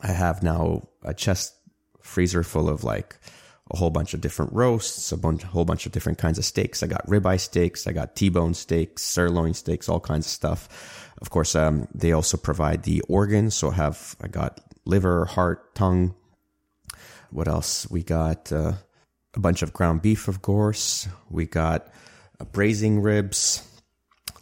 I 0.00 0.08
have 0.08 0.42
now 0.42 0.88
a 1.02 1.14
chest 1.14 1.54
freezer 2.02 2.42
full 2.42 2.68
of 2.68 2.84
like 2.84 3.16
a 3.70 3.76
whole 3.76 3.90
bunch 3.90 4.14
of 4.14 4.20
different 4.20 4.52
roasts, 4.52 5.12
a 5.12 5.16
bunch, 5.16 5.42
whole 5.42 5.64
bunch 5.64 5.86
of 5.86 5.92
different 5.92 6.18
kinds 6.18 6.38
of 6.38 6.44
steaks. 6.44 6.82
I 6.82 6.86
got 6.86 7.06
ribeye 7.06 7.38
steaks, 7.38 7.86
I 7.86 7.92
got 7.92 8.16
T-bone 8.16 8.54
steaks, 8.54 9.02
sirloin 9.02 9.54
steaks, 9.54 9.88
all 9.88 10.00
kinds 10.00 10.26
of 10.26 10.32
stuff. 10.32 11.12
Of 11.20 11.30
course, 11.30 11.54
um, 11.54 11.86
they 11.94 12.12
also 12.12 12.36
provide 12.36 12.82
the 12.82 13.00
organs. 13.02 13.54
So 13.54 13.70
have, 13.70 14.16
I 14.20 14.28
got 14.28 14.60
liver, 14.84 15.24
heart, 15.24 15.74
tongue. 15.74 16.14
What 17.30 17.46
else? 17.46 17.88
We 17.88 18.02
got 18.02 18.52
uh, 18.52 18.72
a 19.34 19.40
bunch 19.40 19.62
of 19.62 19.72
ground 19.72 20.02
beef, 20.02 20.26
of 20.26 20.42
course. 20.42 21.06
We 21.28 21.46
got 21.46 21.88
uh, 22.40 22.46
braising 22.46 23.00
ribs, 23.00 23.62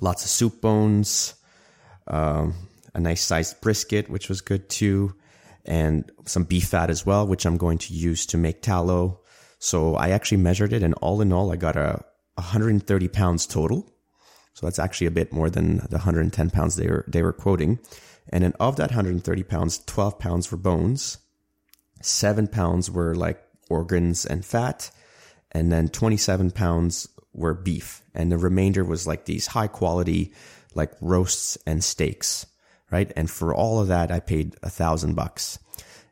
lots 0.00 0.25
of 0.25 0.31
soup 0.31 0.62
bones, 0.62 1.35
um, 2.07 2.55
a 2.95 3.00
nice 3.00 3.23
sized 3.23 3.61
brisket, 3.61 4.09
which 4.09 4.31
was 4.31 4.41
good 4.41 4.71
too 4.71 5.15
and 5.69 6.11
some 6.25 6.45
beef 6.45 6.65
fat 6.65 6.91
as 6.91 7.05
well, 7.05 7.27
which 7.27 7.45
I'm 7.45 7.59
going 7.59 7.79
to 7.79 7.95
use 7.95 8.25
to 8.27 8.39
make 8.39 8.63
tallow. 8.63 9.21
So 9.59 9.95
I 9.95 10.11
actually 10.11 10.39
measured 10.39 10.73
it 10.73 10.83
and 10.83 10.95
all 10.95 11.21
in 11.21 11.33
all, 11.33 11.53
I 11.53 11.57
got 11.57 11.77
a 11.77 12.05
130 12.35 13.09
pounds 13.09 13.47
total. 13.47 13.89
So 14.55 14.67
that's 14.67 14.79
actually 14.79 15.07
a 15.09 15.13
bit 15.13 15.33
more 15.33 15.51
than 15.51 15.77
the 15.91 15.99
110 15.99 16.51
pounds 16.51 16.77
they 16.77 16.89
were, 16.89 17.05
they 17.07 17.23
were 17.23 17.35
quoting. 17.35 17.79
And 18.31 18.43
then 18.43 18.55
of 18.59 18.77
that 18.77 18.91
130 18.91 19.43
pounds, 19.45 19.79
12 19.87 20.19
pounds 20.19 20.51
were 20.51 20.59
bones, 20.59 21.19
seven 22.01 22.49
pounds 22.49 22.91
were 22.91 23.15
like 23.15 23.43
organs 23.69 24.25
and 24.25 24.45
fat, 24.45 24.91
and 25.53 25.71
then 25.71 25.89
27 25.89 26.51
pounds 26.51 27.09
were 27.33 27.55
beef. 27.55 28.03
And 28.15 28.33
the 28.33 28.39
remainder 28.39 28.85
was 28.85 29.07
like 29.07 29.27
these 29.27 29.49
high 29.49 29.69
quality, 29.69 30.33
like 30.75 30.93
roasts 31.01 31.59
and 31.67 31.85
steaks 31.85 32.47
right? 32.90 33.12
And 33.16 33.30
for 33.30 33.54
all 33.54 33.80
of 33.80 33.88
that, 33.88 34.11
I 34.11 34.21
paid 34.21 34.57
a 34.62 34.71
thousand 34.71 35.14
bucks. 35.14 35.59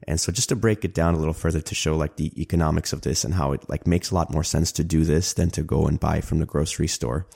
And 0.07 0.21
so 0.21 0.31
just 0.31 0.51
to 0.51 0.57
break 0.57 0.85
it 0.85 0.95
down 0.95 1.15
a 1.15 1.19
little 1.19 1.35
further 1.35 1.61
to 1.61 1.75
show 1.75 1.97
like 1.97 2.17
the 2.17 2.41
economics 2.41 2.93
of 2.93 3.01
this 3.01 3.25
and 3.25 3.35
how 3.35 3.53
it 3.53 3.69
like 3.69 3.87
makes 3.87 4.11
a 4.11 4.15
lot 4.15 4.33
more 4.33 4.45
sense 4.45 4.71
to 4.73 4.85
do 4.85 5.05
this 5.05 5.33
than 5.33 5.51
to 5.51 5.63
go 5.63 5.87
and 5.87 5.99
buy 5.99 6.21
from 6.21 6.39
the 6.39 6.47
grocery 6.47 6.87
store. 6.87 7.27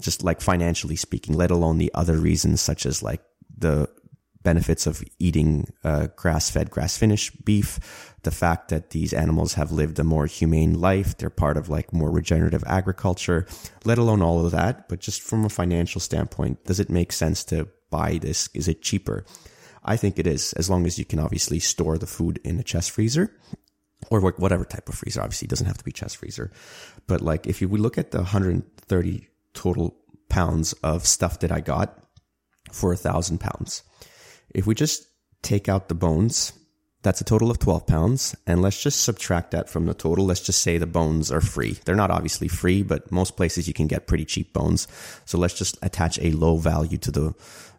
Just 0.00 0.22
like 0.22 0.40
financially 0.40 0.96
speaking, 0.96 1.36
let 1.36 1.50
alone 1.50 1.78
the 1.78 1.92
other 1.94 2.16
reasons 2.16 2.60
such 2.60 2.86
as 2.86 3.02
like 3.02 3.22
the 3.56 3.88
benefits 4.42 4.86
of 4.86 5.04
eating 5.20 5.72
uh, 5.84 6.08
grass-fed, 6.16 6.70
grass-finished 6.70 7.44
beef, 7.44 8.14
the 8.22 8.30
fact 8.30 8.70
that 8.70 8.90
these 8.90 9.12
animals 9.12 9.54
have 9.54 9.70
lived 9.70 9.98
a 9.98 10.04
more 10.04 10.26
humane 10.26 10.80
life, 10.80 11.16
they're 11.16 11.30
part 11.30 11.56
of 11.56 11.68
like 11.68 11.92
more 11.92 12.10
regenerative 12.10 12.64
agriculture, 12.66 13.46
let 13.84 13.98
alone 13.98 14.22
all 14.22 14.44
of 14.44 14.50
that. 14.50 14.88
But 14.88 15.00
just 15.00 15.22
from 15.22 15.44
a 15.44 15.48
financial 15.48 16.00
standpoint, 16.00 16.64
does 16.64 16.80
it 16.80 16.90
make 16.90 17.12
sense 17.12 17.44
to 17.44 17.68
buy 17.92 18.18
this? 18.18 18.48
Is 18.54 18.66
it 18.66 18.82
cheaper? 18.82 19.24
I 19.84 19.96
think 19.96 20.18
it 20.18 20.26
is, 20.26 20.52
as 20.54 20.70
long 20.70 20.86
as 20.86 20.98
you 20.98 21.04
can 21.04 21.18
obviously 21.18 21.58
store 21.58 21.98
the 21.98 22.06
food 22.06 22.40
in 22.42 22.58
a 22.58 22.62
chest 22.62 22.90
freezer 22.90 23.36
or 24.10 24.20
whatever 24.20 24.64
type 24.64 24.88
of 24.88 24.94
freezer. 24.94 25.20
Obviously, 25.20 25.46
it 25.46 25.50
doesn't 25.50 25.66
have 25.66 25.78
to 25.78 25.84
be 25.84 25.92
chest 25.92 26.16
freezer. 26.16 26.50
But 27.06 27.20
like, 27.20 27.46
if 27.46 27.60
you 27.60 27.68
we 27.68 27.78
look 27.78 27.98
at 27.98 28.10
the 28.10 28.18
130 28.18 29.28
total 29.54 29.96
pounds 30.28 30.72
of 30.82 31.06
stuff 31.06 31.40
that 31.40 31.52
I 31.52 31.60
got 31.60 31.98
for 32.70 32.92
a 32.92 32.96
thousand 32.96 33.38
pounds, 33.38 33.82
if 34.50 34.66
we 34.66 34.74
just 34.74 35.06
take 35.42 35.68
out 35.68 35.88
the 35.88 35.94
bones, 35.94 36.52
that's 37.02 37.20
a 37.20 37.24
total 37.24 37.50
of 37.50 37.58
12 37.58 37.86
pounds. 37.86 38.36
And 38.46 38.62
let's 38.62 38.80
just 38.80 39.02
subtract 39.02 39.50
that 39.50 39.68
from 39.68 39.86
the 39.86 39.94
total. 39.94 40.24
Let's 40.24 40.40
just 40.40 40.62
say 40.62 40.78
the 40.78 40.86
bones 40.86 41.32
are 41.32 41.40
free. 41.40 41.78
They're 41.84 41.96
not 41.96 42.12
obviously 42.12 42.48
free, 42.48 42.82
but 42.82 43.10
most 43.10 43.36
places 43.36 43.66
you 43.66 43.74
can 43.74 43.88
get 43.88 44.06
pretty 44.06 44.24
cheap 44.24 44.52
bones. 44.52 44.86
So 45.24 45.38
let's 45.38 45.58
just 45.58 45.76
attach 45.82 46.18
a 46.20 46.30
low 46.30 46.56
value 46.56 46.98
to 46.98 47.10
the, 47.10 47.34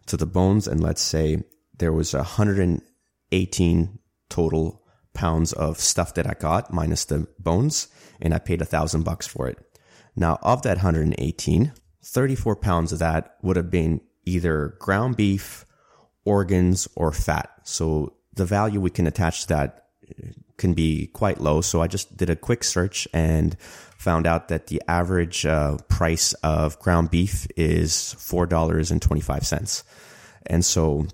to 0.06 0.16
the 0.16 0.26
bones. 0.26 0.66
And 0.66 0.82
let's 0.82 1.02
say 1.02 1.42
there 1.78 1.92
was 1.92 2.14
118 2.14 3.98
total 4.28 4.82
pounds 5.12 5.52
of 5.52 5.78
stuff 5.78 6.14
that 6.14 6.26
I 6.26 6.34
got 6.34 6.72
minus 6.72 7.04
the 7.04 7.26
bones. 7.38 7.88
And 8.20 8.34
I 8.34 8.38
paid 8.38 8.62
a 8.62 8.66
thousand 8.66 9.04
bucks 9.04 9.26
for 9.26 9.48
it. 9.48 9.58
Now 10.16 10.38
of 10.42 10.62
that 10.62 10.78
118, 10.78 11.72
34 12.02 12.56
pounds 12.56 12.92
of 12.92 12.98
that 13.00 13.36
would 13.42 13.56
have 13.56 13.70
been 13.70 14.00
either 14.24 14.76
ground 14.78 15.16
beef, 15.16 15.66
organs, 16.24 16.88
or 16.94 17.12
fat. 17.12 17.50
So 17.64 18.14
the 18.32 18.44
value 18.44 18.80
we 18.80 18.90
can 18.90 19.06
attach 19.06 19.42
to 19.42 19.48
that 19.48 19.83
can 20.56 20.74
be 20.74 21.08
quite 21.08 21.40
low. 21.40 21.60
So 21.60 21.80
I 21.80 21.86
just 21.86 22.16
did 22.16 22.30
a 22.30 22.36
quick 22.36 22.64
search 22.64 23.08
and 23.12 23.56
found 23.98 24.26
out 24.26 24.48
that 24.48 24.68
the 24.68 24.82
average 24.88 25.46
uh, 25.46 25.78
price 25.88 26.32
of 26.34 26.78
ground 26.78 27.10
beef 27.10 27.46
is 27.56 28.14
four 28.14 28.46
dollars 28.46 28.90
and 28.90 29.00
twenty 29.00 29.22
five 29.22 29.46
cents. 29.46 29.84
And 30.46 30.64
so 30.64 31.06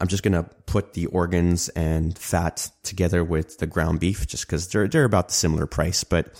I'm 0.00 0.08
just 0.08 0.22
gonna 0.22 0.44
put 0.66 0.94
the 0.94 1.06
organs 1.06 1.68
and 1.70 2.16
fat 2.18 2.70
together 2.82 3.24
with 3.24 3.58
the 3.58 3.66
ground 3.66 4.00
beef, 4.00 4.26
just 4.26 4.46
because 4.46 4.68
they're 4.68 4.88
they're 4.88 5.04
about 5.04 5.28
the 5.28 5.34
similar 5.34 5.66
price. 5.66 6.04
But 6.04 6.34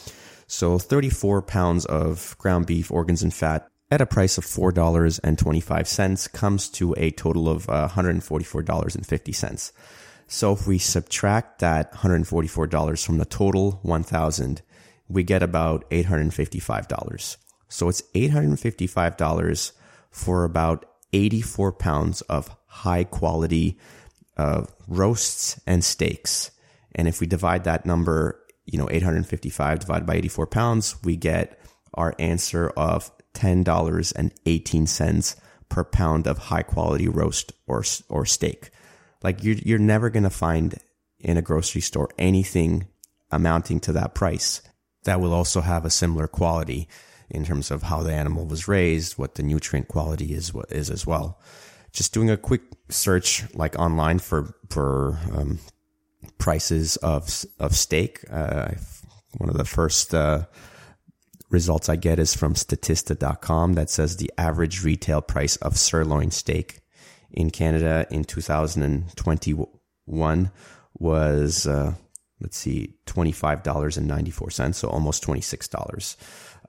so 0.46 0.78
34 0.78 1.42
pounds 1.42 1.84
of 1.84 2.34
ground 2.38 2.66
beef, 2.66 2.90
organs 2.90 3.22
and 3.22 3.32
fat 3.32 3.68
at 3.90 4.00
a 4.00 4.06
price 4.06 4.38
of 4.38 4.44
$4.25 4.44 6.32
comes 6.32 6.68
to 6.70 6.94
a 6.96 7.10
total 7.10 7.48
of 7.48 7.68
uh, 7.68 7.88
$144.50. 7.92 9.72
So 10.28 10.52
if 10.52 10.66
we 10.66 10.78
subtract 10.78 11.58
that 11.58 11.92
$144 11.94 13.04
from 13.04 13.18
the 13.18 13.24
total 13.24 13.80
1000 13.82 14.62
we 15.08 15.24
get 15.24 15.42
about 15.42 15.88
$855. 15.90 17.36
So 17.68 17.88
it's 17.88 18.02
$855 18.14 19.72
for 20.10 20.44
about 20.44 20.84
84 21.12 21.72
pounds 21.72 22.20
of 22.22 22.54
high 22.66 23.04
quality 23.04 23.78
uh, 24.36 24.64
roasts 24.86 25.60
and 25.66 25.82
steaks. 25.82 26.50
And 26.94 27.08
if 27.08 27.20
we 27.20 27.26
divide 27.26 27.64
that 27.64 27.86
number, 27.86 28.40
you 28.66 28.78
know, 28.78 28.88
855 28.90 29.80
divided 29.80 30.06
by 30.06 30.16
84 30.16 30.46
pounds, 30.46 30.96
we 31.02 31.16
get 31.16 31.60
our 31.94 32.14
answer 32.18 32.68
of 32.70 33.10
$10.18 33.34 35.36
per 35.68 35.84
pound 35.84 36.26
of 36.26 36.38
high 36.38 36.62
quality 36.62 37.08
roast 37.08 37.52
or, 37.66 37.84
or 38.08 38.26
steak. 38.26 38.70
Like 39.22 39.42
you're, 39.42 39.56
you're 39.56 39.78
never 39.78 40.10
going 40.10 40.24
to 40.24 40.30
find 40.30 40.78
in 41.18 41.36
a 41.36 41.42
grocery 41.42 41.80
store 41.80 42.08
anything 42.18 42.86
amounting 43.30 43.80
to 43.80 43.92
that 43.92 44.14
price 44.14 44.62
that 45.04 45.20
will 45.20 45.32
also 45.32 45.60
have 45.60 45.84
a 45.84 45.90
similar 45.90 46.26
quality 46.26 46.88
in 47.30 47.44
terms 47.44 47.70
of 47.70 47.84
how 47.84 48.02
the 48.02 48.12
animal 48.12 48.46
was 48.46 48.68
raised, 48.68 49.18
what 49.18 49.34
the 49.34 49.42
nutrient 49.42 49.88
quality 49.88 50.32
is, 50.32 50.52
is 50.70 50.90
as 50.90 51.06
well. 51.06 51.40
Just 51.92 52.14
doing 52.14 52.30
a 52.30 52.36
quick 52.36 52.62
search 52.88 53.44
like 53.54 53.78
online 53.78 54.18
for, 54.18 54.54
for, 54.70 55.18
um, 55.32 55.58
prices 56.38 56.96
of, 56.98 57.44
of 57.58 57.74
steak. 57.74 58.24
Uh, 58.30 58.70
one 59.38 59.48
of 59.48 59.56
the 59.56 59.64
first, 59.64 60.14
uh, 60.14 60.44
results 61.50 61.88
I 61.88 61.96
get 61.96 62.18
is 62.18 62.34
from 62.34 62.54
statista.com 62.54 63.74
that 63.74 63.90
says 63.90 64.16
the 64.16 64.30
average 64.36 64.84
retail 64.84 65.22
price 65.22 65.56
of 65.56 65.78
sirloin 65.78 66.30
steak 66.30 66.80
in 67.30 67.50
Canada 67.50 68.06
in 68.10 68.24
2021 68.24 70.50
was, 70.98 71.66
uh, 71.66 71.94
let's 72.40 72.56
see, 72.56 72.94
$25.94. 73.06 74.74
So 74.74 74.88
almost 74.88 75.24
$26. 75.24 76.16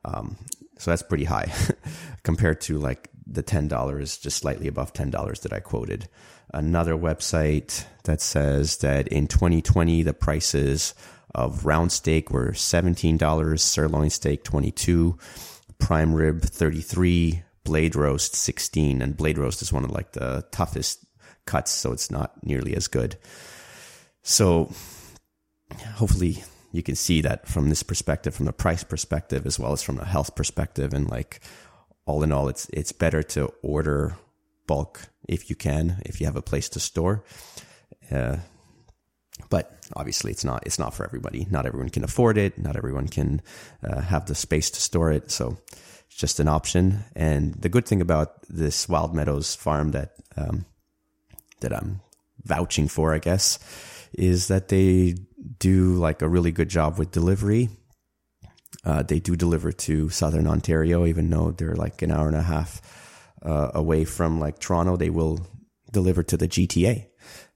Um, 0.05 0.37
so 0.77 0.91
that's 0.91 1.03
pretty 1.03 1.25
high 1.25 1.51
compared 2.23 2.61
to 2.61 2.77
like 2.77 3.09
the 3.25 3.43
$10, 3.43 4.21
just 4.21 4.37
slightly 4.37 4.67
above 4.67 4.93
$10 4.93 5.41
that 5.41 5.53
I 5.53 5.59
quoted. 5.59 6.07
Another 6.53 6.95
website 6.95 7.85
that 8.05 8.21
says 8.21 8.77
that 8.77 9.07
in 9.09 9.27
2020, 9.27 10.03
the 10.03 10.13
prices 10.13 10.95
of 11.35 11.65
round 11.65 11.91
steak 11.91 12.31
were 12.31 12.51
$17, 12.51 13.59
sirloin 13.59 14.09
steak 14.09 14.43
22, 14.43 15.17
prime 15.77 16.13
rib 16.13 16.41
33, 16.41 17.43
blade 17.69 17.95
roast 17.95 18.33
16 18.33 18.99
and 18.99 19.15
blade 19.15 19.37
roast 19.37 19.61
is 19.61 19.71
one 19.71 19.83
of 19.83 19.91
like 19.91 20.13
the 20.13 20.43
toughest 20.51 21.05
cuts 21.45 21.69
so 21.69 21.91
it's 21.91 22.09
not 22.09 22.43
nearly 22.43 22.75
as 22.75 22.87
good. 22.87 23.15
So 24.23 24.71
hopefully 25.93 26.43
you 26.71 26.81
can 26.81 26.95
see 26.95 27.21
that 27.21 27.47
from 27.47 27.69
this 27.69 27.83
perspective 27.83 28.33
from 28.33 28.47
the 28.47 28.53
price 28.53 28.83
perspective 28.83 29.45
as 29.45 29.59
well 29.59 29.71
as 29.71 29.83
from 29.83 29.99
a 29.99 30.05
health 30.05 30.35
perspective 30.35 30.93
and 30.93 31.07
like 31.07 31.41
all 32.07 32.23
in 32.23 32.31
all 32.31 32.49
it's 32.49 32.67
it's 32.73 32.91
better 32.91 33.21
to 33.21 33.53
order 33.61 34.17
bulk 34.65 35.01
if 35.27 35.51
you 35.51 35.55
can 35.55 36.01
if 36.05 36.19
you 36.19 36.25
have 36.25 36.35
a 36.35 36.41
place 36.41 36.69
to 36.69 36.79
store. 36.79 37.23
Uh, 38.11 38.37
but 39.51 39.77
obviously 39.95 40.31
it's 40.31 40.43
not 40.43 40.63
it's 40.65 40.79
not 40.79 40.95
for 40.95 41.05
everybody. 41.05 41.45
Not 41.51 41.67
everyone 41.67 41.89
can 41.89 42.03
afford 42.03 42.39
it. 42.39 42.57
Not 42.57 42.75
everyone 42.75 43.07
can 43.07 43.43
uh, 43.83 44.01
have 44.01 44.25
the 44.25 44.33
space 44.33 44.71
to 44.71 44.81
store 44.81 45.11
it. 45.11 45.29
So 45.29 45.59
just 46.19 46.39
an 46.39 46.49
option. 46.49 47.05
And 47.15 47.53
the 47.53 47.69
good 47.69 47.87
thing 47.87 48.01
about 48.01 48.41
this 48.49 48.89
wild 48.89 49.15
meadows 49.15 49.55
farm 49.55 49.91
that 49.91 50.15
um, 50.35 50.65
that 51.61 51.73
i'm 51.73 52.01
vouching 52.45 52.87
for 52.87 53.13
i 53.13 53.19
guess 53.19 53.59
is 54.13 54.47
that 54.47 54.69
they 54.69 55.15
do 55.59 55.95
like 55.95 56.21
a 56.21 56.29
really 56.29 56.51
good 56.51 56.69
job 56.69 56.97
with 56.97 57.11
delivery. 57.11 57.69
Uh, 58.83 59.03
they 59.03 59.19
do 59.19 59.35
deliver 59.35 59.71
to 59.71 60.09
southern 60.09 60.47
ontario 60.47 61.05
even 61.05 61.29
though 61.29 61.51
they're 61.51 61.75
like 61.75 62.01
an 62.01 62.11
hour 62.11 62.27
and 62.27 62.35
a 62.35 62.41
half 62.41 62.81
uh, 63.43 63.71
away 63.73 64.05
from 64.05 64.39
like 64.39 64.59
toronto 64.59 64.95
they 64.95 65.09
will 65.09 65.39
deliver 65.91 66.23
to 66.23 66.37
the 66.37 66.47
gta 66.47 67.05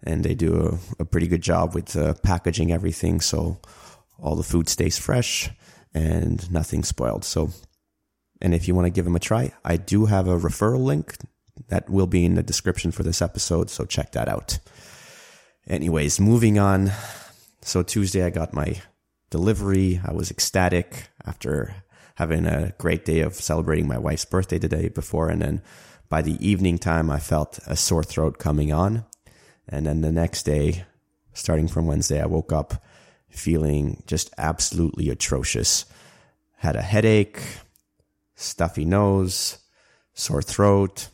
and 0.04 0.24
they 0.26 0.36
do 0.36 0.80
a, 1.00 1.02
a 1.04 1.06
pretty 1.06 1.28
good 1.28 1.42
job 1.42 1.74
with 1.74 1.96
uh, 1.96 2.14
packaging 2.24 2.72
everything 2.72 3.22
so 3.22 3.58
all 4.20 4.36
the 4.36 4.44
food 4.44 4.68
stays 4.68 4.98
fresh 4.98 5.50
and 5.94 6.52
nothing 6.52 6.84
spoiled. 6.84 7.24
So, 7.24 7.50
and 8.44 8.54
if 8.54 8.68
you 8.68 8.76
want 8.76 8.86
to 8.86 8.92
give 8.92 9.06
them 9.06 9.16
a 9.16 9.20
try, 9.20 9.54
I 9.64 9.78
do 9.78 10.06
have 10.06 10.28
a 10.28 10.38
referral 10.38 10.84
link 10.84 11.16
that 11.70 11.90
will 11.90 12.08
be 12.08 12.26
in 12.26 12.36
the 12.36 12.44
description 12.44 12.92
for 12.92 13.02
this 13.02 13.22
episode. 13.22 13.70
So 13.70 13.86
check 13.86 14.12
that 14.12 14.28
out. 14.28 14.60
Anyways, 15.68 16.20
moving 16.20 16.60
on. 16.60 16.92
So 17.62 17.84
Tuesday 17.84 18.24
I 18.26 18.30
got 18.30 18.54
my 18.54 18.82
delivery. 19.30 20.02
I 20.06 20.12
was 20.12 20.30
ecstatic 20.30 21.08
after 21.26 21.74
having 22.16 22.46
a 22.46 22.74
great 22.78 23.06
day 23.06 23.22
of 23.22 23.36
celebrating 23.36 23.88
my 23.88 23.98
wife's 23.98 24.26
birthday 24.26 24.58
the 24.58 24.68
day 24.68 24.90
before. 24.90 25.30
And 25.30 25.42
then 25.42 25.62
by 26.10 26.22
the 26.22 26.38
evening 26.46 26.78
time, 26.78 27.10
I 27.10 27.20
felt 27.20 27.60
a 27.66 27.78
sore 27.78 28.04
throat 28.04 28.38
coming 28.38 28.74
on. 28.74 29.06
And 29.70 29.86
then 29.86 30.02
the 30.02 30.12
next 30.12 30.44
day, 30.44 30.86
starting 31.34 31.70
from 31.70 31.88
Wednesday, 31.88 32.22
I 32.22 32.26
woke 32.26 32.52
up 32.52 32.84
feeling 33.30 34.04
just 34.06 34.32
absolutely 34.38 35.10
atrocious. 35.10 35.86
Had 36.58 36.76
a 36.76 36.82
headache, 36.82 37.42
stuffy 38.36 38.86
nose, 38.86 39.58
sore 40.14 40.42
throat. 40.42 41.10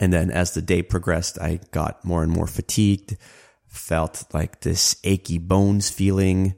And 0.00 0.12
then 0.12 0.30
as 0.30 0.54
the 0.54 0.62
day 0.62 0.82
progressed, 0.82 1.40
I 1.40 1.60
got 1.70 2.04
more 2.04 2.22
and 2.22 2.30
more 2.30 2.46
fatigued, 2.46 3.16
felt 3.66 4.24
like 4.32 4.60
this 4.60 4.96
achy 5.04 5.38
bones 5.38 5.90
feeling 5.90 6.54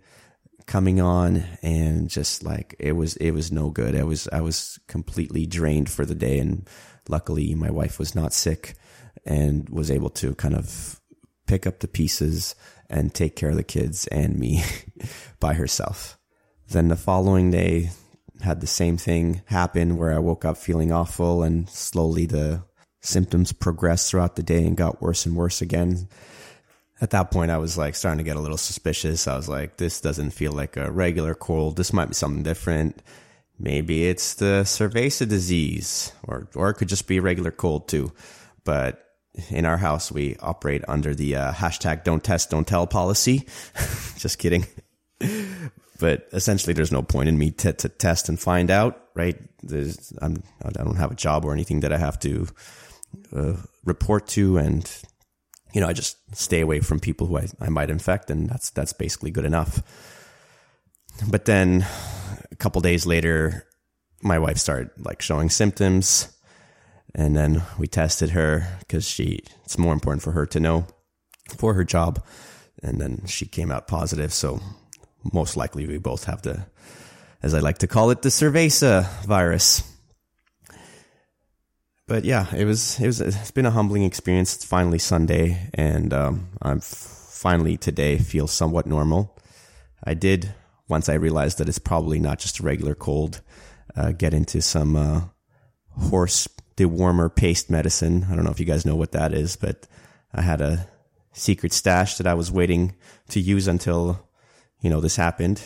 coming 0.67 1.01
on 1.01 1.43
and 1.63 2.09
just 2.09 2.45
like 2.45 2.77
it 2.79 2.93
was 2.93 3.17
it 3.17 3.33
was 3.33 3.51
no 3.51 3.71
good. 3.71 3.97
I 3.97 4.05
was 4.05 4.29
I 4.33 4.41
was 4.41 4.79
completely 4.87 5.45
drained 5.47 5.91
for 5.91 6.05
the 6.05 6.15
day 6.15 6.39
and 6.39 6.69
luckily 7.09 7.55
my 7.55 7.71
wife 7.71 7.99
was 7.99 8.15
not 8.15 8.33
sick 8.33 8.77
and 9.25 9.69
was 9.69 9.91
able 9.91 10.11
to 10.11 10.35
kind 10.37 10.55
of 10.55 11.01
pick 11.47 11.67
up 11.67 11.81
the 11.81 11.89
pieces 11.89 12.55
and 12.89 13.13
take 13.13 13.35
care 13.35 13.51
of 13.51 13.57
the 13.57 13.65
kids 13.65 14.07
and 14.09 14.39
me 14.39 14.63
by 15.41 15.55
herself. 15.55 16.17
Then 16.69 16.87
the 16.87 16.97
following 16.97 17.51
day 17.51 17.91
had 18.43 18.61
the 18.61 18.67
same 18.67 18.97
thing 18.97 19.43
happen 19.47 19.97
where 19.97 20.13
I 20.13 20.19
woke 20.19 20.45
up 20.45 20.57
feeling 20.57 20.93
awful 20.93 21.43
and 21.43 21.69
slowly 21.69 22.27
the 22.27 22.63
symptoms 23.01 23.53
progressed 23.53 24.11
throughout 24.11 24.37
the 24.37 24.43
day 24.43 24.65
and 24.67 24.77
got 24.77 25.03
worse 25.03 25.27
and 25.27 25.37
worse 25.37 25.63
again. 25.63 26.09
At 27.01 27.11
that 27.11 27.31
point, 27.31 27.51
I 27.51 27.59
was 27.59 27.79
like 27.79 27.95
starting 27.95 28.19
to 28.19 28.25
get 28.25 28.37
a 28.37 28.41
little 28.41 28.59
suspicious. 28.59 29.27
I 29.27 29.37
was 29.37 29.49
like, 29.49 29.79
this 29.79 30.01
doesn't 30.01 30.31
feel 30.31 30.53
like 30.53 30.77
a 30.77 30.91
regular 30.91 31.35
cold. 31.35 31.77
This 31.77 31.93
might 31.93 32.09
be 32.09 32.15
something 32.15 32.43
different. 32.43 33.03
Maybe 33.59 34.07
it's 34.07 34.35
the 34.35 34.63
cerveza 34.65 35.29
disease 35.29 36.13
or, 36.23 36.49
or 36.55 36.71
it 36.71 36.75
could 36.75 36.89
just 36.89 37.07
be 37.07 37.19
a 37.19 37.23
regular 37.23 37.51
cold 37.51 37.89
too. 37.89 38.13
But 38.65 39.03
in 39.49 39.65
our 39.65 39.77
house, 39.77 40.11
we 40.11 40.37
operate 40.41 40.83
under 40.89 41.15
the 41.15 41.37
uh, 41.37 41.53
hashtag 41.53 42.05
don't 42.05 42.23
test, 42.23 42.51
don't 42.51 42.67
tell 42.67 42.87
policy. 42.87 43.47
Just 44.19 44.39
kidding. 44.39 44.67
but 46.01 46.29
essentially, 46.33 46.73
there's 46.73 46.93
no 46.93 47.03
point 47.03 47.29
in 47.29 47.39
me 47.39 47.51
to, 47.53 47.73
to 47.73 47.89
test 47.89 48.29
and 48.29 48.41
find 48.41 48.71
out, 48.71 49.01
right? 49.15 49.37
There's, 49.63 50.13
I'm, 50.21 50.43
I 50.65 50.71
don't 50.71 50.97
have 50.97 51.13
a 51.13 51.17
job 51.17 51.45
or 51.45 51.53
anything 51.53 51.81
that 51.81 51.93
I 51.93 51.99
have 51.99 52.19
to 52.21 52.49
uh, 53.35 53.57
report 53.85 54.27
to. 54.29 54.57
And, 54.57 54.91
you 55.73 55.81
know, 55.81 55.87
I 55.87 55.93
just 55.93 56.17
stay 56.35 56.61
away 56.61 56.81
from 56.81 57.01
people 57.01 57.27
who 57.27 57.39
I, 57.39 57.47
I 57.61 57.69
might 57.69 57.91
infect. 57.91 58.31
And 58.31 58.49
that's, 58.49 58.71
that's 58.71 58.93
basically 58.93 59.31
good 59.31 59.45
enough. 59.45 59.83
But 61.29 61.45
then 61.45 61.87
a 62.51 62.57
couple 62.57 62.81
days 62.81 63.07
later, 63.07 63.67
my 64.23 64.39
wife 64.39 64.59
started 64.59 64.91
like 64.99 65.23
showing 65.23 65.51
symptoms 65.51 66.37
and 67.15 67.37
then 67.37 67.63
we 67.79 67.87
tested 67.87 68.31
her 68.31 68.79
because 68.81 69.07
she 69.07 69.41
it's 69.65 69.79
more 69.79 69.93
important 69.93 70.23
for 70.23 70.33
her 70.33 70.47
to 70.47 70.61
know 70.61 70.87
for 71.57 71.75
her 71.75 71.85
job 71.85 72.25
and 72.83 73.01
then 73.01 73.23
she 73.27 73.47
came 73.47 73.71
out 73.71 73.89
positive 73.89 74.33
so 74.33 74.61
most 75.33 75.57
likely 75.57 75.87
we 75.87 75.99
both 75.99 76.25
have 76.25 76.43
the 76.43 76.67
as 77.43 77.55
i 77.55 77.61
like 77.61 77.79
to 77.79 77.87
call 77.87 78.11
it 78.11 78.23
the 78.23 78.29
cerveza 78.29 79.09
virus. 79.25 79.83
But 82.07 82.25
yeah 82.25 82.53
it 82.55 82.65
was 82.65 82.99
it 82.99 83.07
was 83.07 83.21
it's 83.21 83.51
been 83.53 83.67
a 83.67 83.71
humbling 83.71 84.03
experience. 84.03 84.57
It's 84.57 84.65
finally 84.65 84.99
sunday 84.99 85.71
and 85.75 86.13
um, 86.13 86.49
i'm 86.61 86.81
finally 86.81 87.77
today 87.77 88.19
feel 88.19 88.47
somewhat 88.47 88.87
normal. 88.87 89.37
I 90.03 90.15
did 90.15 90.55
once 90.89 91.09
i 91.09 91.15
realized 91.15 91.59
that 91.59 91.69
it's 91.69 91.79
probably 91.79 92.19
not 92.19 92.39
just 92.39 92.59
a 92.59 92.63
regular 92.63 92.95
cold 92.95 93.43
uh, 93.97 94.13
get 94.13 94.35
into 94.35 94.61
some 94.63 94.97
uh, 94.97 95.21
horse 95.97 96.49
dewormer 96.77 97.35
paste 97.35 97.71
medicine. 97.71 98.27
I 98.31 98.35
don't 98.35 98.45
know 98.45 98.51
if 98.51 98.61
you 98.61 98.67
guys 98.67 98.87
know 98.87 98.97
what 98.97 99.13
that 99.13 99.33
is, 99.33 99.57
but 99.57 99.87
I 100.33 100.43
had 100.43 100.61
a 100.61 100.87
secret 101.33 101.73
stash 101.73 102.17
that 102.17 102.27
I 102.27 102.35
was 102.35 102.51
waiting 102.51 102.95
to 103.29 103.41
use 103.41 103.69
until, 103.69 104.27
you 104.81 104.91
know, 104.91 105.01
this 105.01 105.17
happened. 105.17 105.63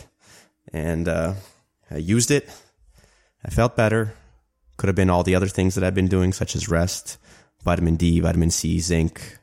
And, 0.73 1.09
uh, 1.09 1.35
I 1.91 1.99
used 1.99 2.31
it. 2.31 2.49
I 3.45 3.51
felt 3.51 3.77
better. 3.77 4.15
Could 4.77 4.89
have 4.89 4.97
been 4.97 5.11
all 5.11 5.23
the 5.23 5.35
other 5.35 5.47
things 5.47 5.75
that 5.75 5.85
I've 5.85 5.95
been 5.95 6.09
doing, 6.09 6.33
such 6.33 6.57
as 6.57 6.69
rest, 6.69 7.19
vitamin 7.63 7.97
D, 7.97 8.21
vitamin 8.21 8.51
C, 8.51 8.81
zinc, 8.81 9.39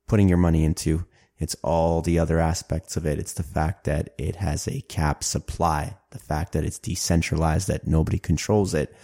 putting 0.09 0.29
your 0.29 0.39
money 0.39 0.65
into. 0.65 1.05
It's 1.39 1.57
all 1.63 2.03
the 2.03 2.19
other 2.19 2.39
aspects 2.39 2.97
of 2.97 3.05
it. 3.07 3.19
It's 3.19 3.33
the 3.33 3.43
fact 3.43 3.85
that 3.85 4.15
it 4.17 4.37
has 4.37 4.69
a 4.69 4.83
cap 4.83 5.25
supply, 5.25 5.97
the 6.11 6.19
fact 6.19 6.53
that 6.53 6.65
it's 6.65 6.79
decentralized, 6.79 7.69
that 7.69 7.87
nobody 7.87 8.19
controls 8.19 8.75
it, 8.75 8.95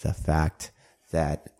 the 0.00 0.12
fact 0.12 0.72
that 1.12 1.50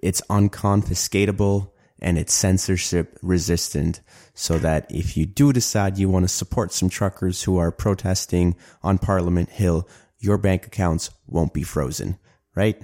it's 0.00 0.20
unconfiscatable 0.22 1.70
and 2.00 2.18
it's 2.18 2.34
censorship 2.34 3.18
resistant 3.22 4.00
so 4.34 4.58
that 4.58 4.90
if 4.90 5.16
you 5.16 5.24
do 5.24 5.52
decide 5.52 5.96
you 5.96 6.08
want 6.08 6.24
to 6.24 6.28
support 6.28 6.72
some 6.72 6.88
truckers 6.88 7.44
who 7.44 7.56
are 7.56 7.70
protesting 7.70 8.56
on 8.82 8.98
Parliament 8.98 9.48
Hill, 9.50 9.88
your 10.18 10.36
bank 10.36 10.66
accounts 10.66 11.10
won't 11.26 11.54
be 11.54 11.62
frozen, 11.62 12.18
right? 12.54 12.78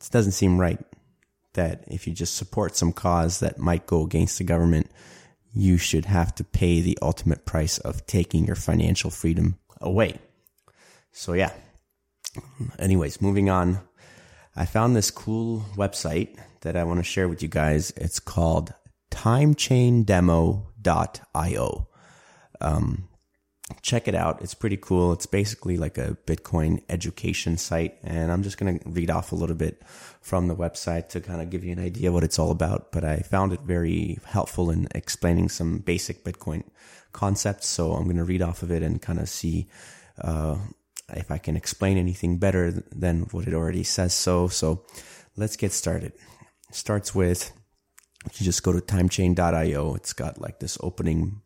This 0.00 0.08
doesn't 0.08 0.32
seem 0.32 0.60
right 0.60 0.78
that 1.54 1.84
if 1.86 2.06
you 2.06 2.12
just 2.12 2.36
support 2.36 2.76
some 2.76 2.92
cause 2.92 3.40
that 3.40 3.58
might 3.58 3.86
go 3.86 4.02
against 4.02 4.38
the 4.38 4.44
government, 4.44 4.90
you 5.56 5.78
should 5.78 6.04
have 6.04 6.34
to 6.34 6.44
pay 6.44 6.82
the 6.82 6.98
ultimate 7.00 7.46
price 7.46 7.78
of 7.78 8.06
taking 8.06 8.44
your 8.44 8.56
financial 8.56 9.10
freedom 9.10 9.58
away. 9.80 10.18
So 11.12 11.32
yeah. 11.32 11.52
Anyways, 12.78 13.22
moving 13.22 13.48
on. 13.48 13.80
I 14.54 14.66
found 14.66 14.94
this 14.94 15.10
cool 15.10 15.64
website 15.74 16.36
that 16.60 16.76
I 16.76 16.84
want 16.84 17.00
to 17.00 17.04
share 17.04 17.28
with 17.28 17.42
you 17.42 17.48
guys. 17.48 17.90
It's 17.96 18.20
called 18.20 18.74
timechaindemo.io. 19.10 21.88
Um, 22.60 23.08
check 23.82 24.06
it 24.06 24.14
out. 24.14 24.42
It's 24.42 24.54
pretty 24.54 24.76
cool. 24.76 25.12
It's 25.12 25.26
basically 25.26 25.76
like 25.76 25.98
a 25.98 26.16
Bitcoin 26.26 26.82
education 26.88 27.56
site. 27.56 27.96
And 28.04 28.30
I'm 28.30 28.42
just 28.42 28.58
going 28.58 28.78
to 28.78 28.88
read 28.88 29.10
off 29.10 29.32
a 29.32 29.34
little 29.34 29.56
bit 29.56 29.82
from 30.20 30.46
the 30.46 30.54
website 30.54 31.08
to 31.10 31.20
kind 31.20 31.42
of 31.42 31.50
give 31.50 31.64
you 31.64 31.72
an 31.72 31.80
idea 31.80 32.12
what 32.12 32.22
it's 32.22 32.38
all 32.38 32.50
about. 32.50 32.92
But 32.92 33.04
I 33.04 33.18
found 33.18 33.52
it 33.52 33.60
very 33.60 34.18
helpful 34.24 34.70
in 34.70 34.86
explaining 34.94 35.48
some 35.48 35.78
basic 35.78 36.24
Bitcoin 36.24 36.62
concepts. 37.12 37.68
So 37.68 37.92
I'm 37.92 38.04
going 38.04 38.16
to 38.16 38.24
read 38.24 38.42
off 38.42 38.62
of 38.62 38.70
it 38.70 38.82
and 38.82 39.02
kind 39.02 39.18
of 39.18 39.28
see, 39.28 39.68
uh, 40.20 40.56
if 41.10 41.30
I 41.30 41.38
can 41.38 41.56
explain 41.56 41.98
anything 41.98 42.38
better 42.38 42.70
than 42.70 43.22
what 43.32 43.48
it 43.48 43.54
already 43.54 43.84
says. 43.84 44.14
So, 44.14 44.46
so 44.46 44.84
let's 45.36 45.56
get 45.56 45.72
started. 45.72 46.12
It 46.68 46.74
starts 46.74 47.16
with, 47.16 47.52
you 48.24 48.44
just 48.44 48.62
go 48.62 48.72
to 48.72 48.80
timechain.io. 48.80 49.94
It's 49.94 50.12
got 50.12 50.40
like 50.40 50.60
this 50.60 50.78
opening 50.80 51.42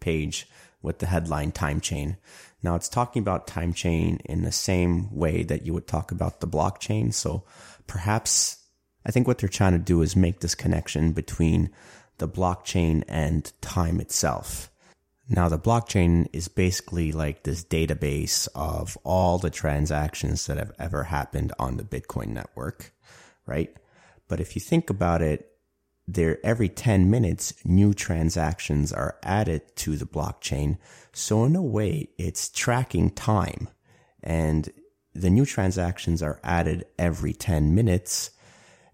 page 0.00 0.48
with 0.82 0.98
the 0.98 1.06
headline 1.06 1.52
time 1.52 1.80
chain. 1.80 2.16
Now 2.62 2.74
it's 2.74 2.88
talking 2.88 3.20
about 3.20 3.46
time 3.46 3.72
chain 3.72 4.20
in 4.24 4.42
the 4.42 4.52
same 4.52 5.14
way 5.14 5.42
that 5.44 5.64
you 5.64 5.72
would 5.72 5.86
talk 5.86 6.12
about 6.12 6.40
the 6.40 6.46
blockchain. 6.46 7.12
So 7.12 7.44
perhaps 7.86 8.58
I 9.04 9.10
think 9.10 9.26
what 9.26 9.38
they're 9.38 9.48
trying 9.48 9.72
to 9.72 9.78
do 9.78 10.02
is 10.02 10.14
make 10.14 10.40
this 10.40 10.54
connection 10.54 11.12
between 11.12 11.70
the 12.18 12.28
blockchain 12.28 13.02
and 13.08 13.50
time 13.60 14.00
itself. 14.00 14.70
Now, 15.28 15.48
the 15.48 15.58
blockchain 15.58 16.28
is 16.32 16.48
basically 16.48 17.12
like 17.12 17.42
this 17.42 17.64
database 17.64 18.48
of 18.54 18.98
all 19.04 19.38
the 19.38 19.50
transactions 19.50 20.46
that 20.46 20.58
have 20.58 20.72
ever 20.78 21.04
happened 21.04 21.52
on 21.58 21.76
the 21.76 21.84
Bitcoin 21.84 22.28
network, 22.28 22.92
right? 23.46 23.74
But 24.28 24.40
if 24.40 24.54
you 24.54 24.60
think 24.60 24.90
about 24.90 25.22
it, 25.22 25.51
there 26.14 26.38
every 26.44 26.68
10 26.68 27.10
minutes 27.10 27.54
new 27.64 27.94
transactions 27.94 28.92
are 28.92 29.16
added 29.22 29.62
to 29.76 29.96
the 29.96 30.06
blockchain. 30.06 30.78
So 31.12 31.44
in 31.44 31.56
a 31.56 31.62
way 31.62 32.10
it's 32.18 32.48
tracking 32.50 33.10
time. 33.10 33.68
And 34.22 34.70
the 35.14 35.30
new 35.30 35.44
transactions 35.44 36.22
are 36.22 36.40
added 36.42 36.84
every 36.98 37.32
10 37.32 37.74
minutes. 37.74 38.30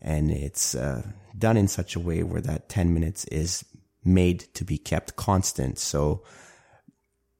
And 0.00 0.31
it's 0.31 0.74
uh, 0.74 1.02
done 1.37 1.57
in 1.57 1.68
such 1.68 1.96
a 1.96 2.00
way 2.00 2.22
where 2.22 2.40
that 2.40 2.68
10 2.68 2.94
minutes 2.94 3.24
is 3.26 3.64
made 4.04 4.40
to 4.54 4.64
be 4.64 4.78
kept 4.78 5.16
constant. 5.16 5.78
So 5.78 6.22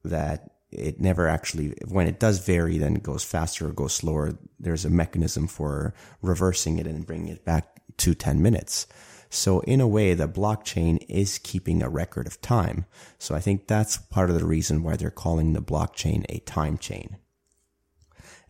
that 0.05 0.51
it 0.71 1.01
never 1.01 1.29
actually 1.29 1.75
when 1.87 2.07
it 2.07 2.21
does 2.21 2.41
vary 2.41 2.77
then 2.77 2.95
it 2.95 3.03
goes 3.03 3.25
faster 3.25 3.69
or 3.69 3.73
goes 3.73 3.95
slower. 3.95 4.38
There's 4.61 4.85
a 4.85 4.91
mechanism 4.91 5.47
for 5.47 5.95
reversing 6.21 6.79
it 6.79 6.87
and 6.87 7.07
bringing 7.07 7.29
it 7.29 7.45
back 7.45 7.81
to 7.99 8.14
10 8.14 8.43
minutes 8.43 8.87
so 9.31 9.61
in 9.61 9.81
a 9.81 9.88
way, 9.88 10.14
the 10.14 10.29
blockchain 10.29 11.05
is 11.09 11.38
keeping 11.38 11.83
a 11.83 11.88
record 11.88 12.27
of 12.27 12.41
time. 12.41 12.87
So 13.19 13.35
I 13.35 13.41
think 13.41 13.67
that's 13.67 13.97
part 13.97 14.31
of 14.31 14.38
the 14.38 14.47
reason 14.47 14.83
why 14.83 14.97
they're 14.97 15.11
calling 15.11 15.53
the 15.53 15.62
blockchain 15.62 16.25
a 16.29 16.38
time 16.41 16.79
chain. 16.79 17.19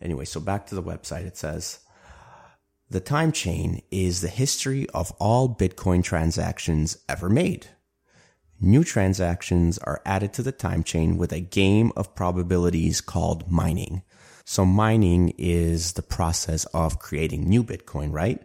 Anyway, 0.01 0.25
so 0.25 0.39
back 0.39 0.65
to 0.67 0.75
the 0.75 0.83
website, 0.83 1.25
it 1.25 1.37
says, 1.37 1.79
the 2.89 2.99
time 2.99 3.31
chain 3.31 3.81
is 3.91 4.21
the 4.21 4.29
history 4.29 4.87
of 4.95 5.11
all 5.19 5.53
Bitcoin 5.53 6.03
transactions 6.03 6.97
ever 7.07 7.29
made. 7.29 7.67
New 8.61 8.83
transactions 8.83 9.77
are 9.79 10.01
added 10.05 10.33
to 10.33 10.41
the 10.41 10.51
time 10.51 10.83
chain 10.83 11.17
with 11.17 11.31
a 11.31 11.39
game 11.39 11.91
of 11.95 12.15
probabilities 12.15 12.99
called 12.99 13.49
mining. 13.51 14.01
So 14.43 14.65
mining 14.65 15.33
is 15.37 15.93
the 15.93 16.01
process 16.01 16.65
of 16.73 16.99
creating 16.99 17.47
new 17.47 17.63
Bitcoin, 17.63 18.11
right? 18.11 18.41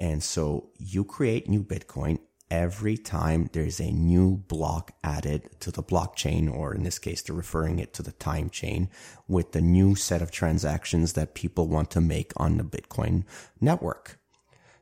And 0.00 0.22
so 0.22 0.70
you 0.78 1.04
create 1.04 1.48
new 1.48 1.62
Bitcoin 1.62 2.18
every 2.50 2.96
time 2.96 3.48
there's 3.52 3.78
a 3.78 3.92
new 3.92 4.38
block 4.48 4.92
added 5.04 5.48
to 5.60 5.70
the 5.70 5.82
blockchain, 5.82 6.52
or 6.52 6.74
in 6.74 6.82
this 6.82 6.98
case, 6.98 7.22
they're 7.22 7.36
referring 7.36 7.78
it 7.78 7.92
to 7.94 8.02
the 8.02 8.12
time 8.12 8.50
chain 8.50 8.88
with 9.28 9.52
the 9.52 9.60
new 9.60 9.94
set 9.94 10.22
of 10.22 10.32
transactions 10.32 11.12
that 11.12 11.34
people 11.34 11.68
want 11.68 11.90
to 11.90 12.00
make 12.00 12.32
on 12.36 12.56
the 12.56 12.64
Bitcoin 12.64 13.24
network. 13.60 14.18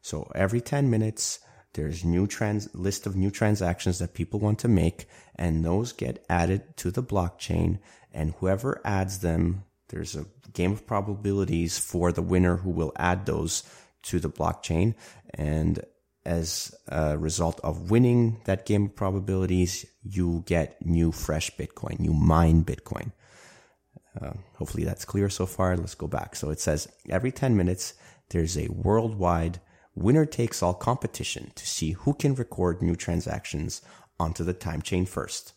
So 0.00 0.30
every 0.34 0.60
10 0.60 0.88
minutes, 0.88 1.40
there's 1.74 2.04
new 2.04 2.26
trans 2.26 2.74
list 2.74 3.06
of 3.06 3.16
new 3.16 3.30
transactions 3.30 3.98
that 3.98 4.14
people 4.14 4.40
want 4.40 4.60
to 4.60 4.68
make 4.68 5.06
and 5.34 5.64
those 5.64 5.92
get 5.92 6.24
added 6.30 6.76
to 6.78 6.90
the 6.90 7.02
blockchain 7.02 7.80
and 8.12 8.34
whoever 8.38 8.80
adds 8.84 9.18
them, 9.18 9.64
there's 9.88 10.16
a 10.16 10.26
game 10.52 10.72
of 10.72 10.86
probabilities 10.86 11.78
for 11.78 12.10
the 12.10 12.22
winner 12.22 12.56
who 12.56 12.70
will 12.70 12.92
add 12.96 13.26
those 13.26 13.62
to 14.04 14.20
the 14.20 14.30
blockchain. 14.30 14.94
And 15.34 15.84
as 16.24 16.74
a 16.88 17.16
result 17.16 17.60
of 17.64 17.90
winning 17.90 18.40
that 18.44 18.66
game 18.66 18.86
of 18.86 18.96
probabilities, 18.96 19.86
you 20.02 20.44
get 20.46 20.84
new 20.84 21.12
fresh 21.12 21.50
Bitcoin, 21.56 22.04
you 22.04 22.12
mine 22.12 22.64
Bitcoin. 22.64 23.12
Uh, 24.20 24.32
hopefully 24.54 24.84
that's 24.84 25.04
clear 25.04 25.28
so 25.28 25.46
far. 25.46 25.76
Let's 25.76 25.94
go 25.94 26.06
back. 26.06 26.34
So 26.36 26.50
it 26.50 26.60
says 26.60 26.88
every 27.08 27.32
10 27.32 27.56
minutes, 27.56 27.94
there's 28.30 28.58
a 28.58 28.68
worldwide 28.68 29.60
winner 29.98 30.24
takes 30.24 30.62
all 30.62 30.74
competition 30.74 31.50
to 31.56 31.66
see 31.66 31.92
who 31.92 32.14
can 32.14 32.34
record 32.34 32.80
new 32.80 32.94
transactions 32.94 33.82
onto 34.18 34.44
the 34.44 34.52
time 34.52 34.80
chain 34.80 35.04
first. 35.04 35.52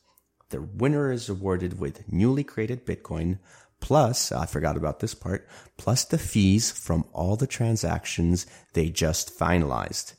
The 0.49 0.62
winner 0.62 1.12
is 1.12 1.30
awarded 1.30 1.80
with 1.80 2.12
newly 2.12 2.43
created 2.43 2.86
Bitcoin 2.86 3.39
plus, 3.82 4.32
I 4.32 4.46
forgot 4.46 4.78
about 4.78 5.00
this 5.00 5.13
part, 5.13 5.48
plus 5.76 6.06
the 6.06 6.17
fees 6.17 6.72
from 6.72 7.04
all 7.12 7.36
the 7.36 7.48
transactions 7.48 8.46
they 8.74 8.89
just 8.89 9.38
finalized. 9.38 10.13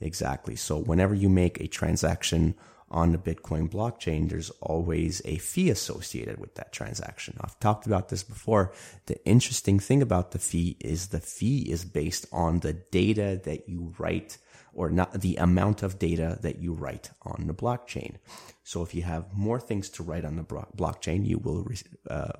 Exactly. 0.00 0.56
So 0.56 0.78
whenever 0.78 1.14
you 1.14 1.28
make 1.28 1.60
a 1.60 1.68
transaction 1.68 2.56
on 2.90 3.12
the 3.12 3.18
Bitcoin 3.18 3.70
blockchain, 3.70 4.28
there's 4.28 4.50
always 4.60 5.22
a 5.24 5.38
fee 5.38 5.70
associated 5.70 6.38
with 6.38 6.56
that 6.56 6.72
transaction. 6.72 7.36
I've 7.40 7.58
talked 7.60 7.86
about 7.86 8.08
this 8.08 8.22
before. 8.22 8.72
The 9.06 9.24
interesting 9.24 9.78
thing 9.78 10.02
about 10.02 10.32
the 10.32 10.38
fee 10.38 10.76
is 10.80 11.08
the 11.08 11.20
fee 11.20 11.70
is 11.70 11.84
based 11.84 12.26
on 12.32 12.60
the 12.60 12.72
data 12.72 13.40
that 13.44 13.68
you 13.68 13.94
write 13.98 14.38
or 14.74 14.90
not 14.90 15.20
the 15.20 15.36
amount 15.36 15.82
of 15.82 15.98
data 15.98 16.38
that 16.42 16.58
you 16.58 16.72
write 16.72 17.10
on 17.22 17.46
the 17.46 17.54
blockchain. 17.54 18.16
So 18.64 18.82
if 18.82 18.94
you 18.94 19.02
have 19.02 19.34
more 19.34 19.60
things 19.60 19.88
to 19.90 20.02
write 20.02 20.24
on 20.24 20.36
the 20.36 20.44
blockchain, 20.44 21.26
you 21.26 21.38
will 21.38 21.66
uh, 22.10 22.32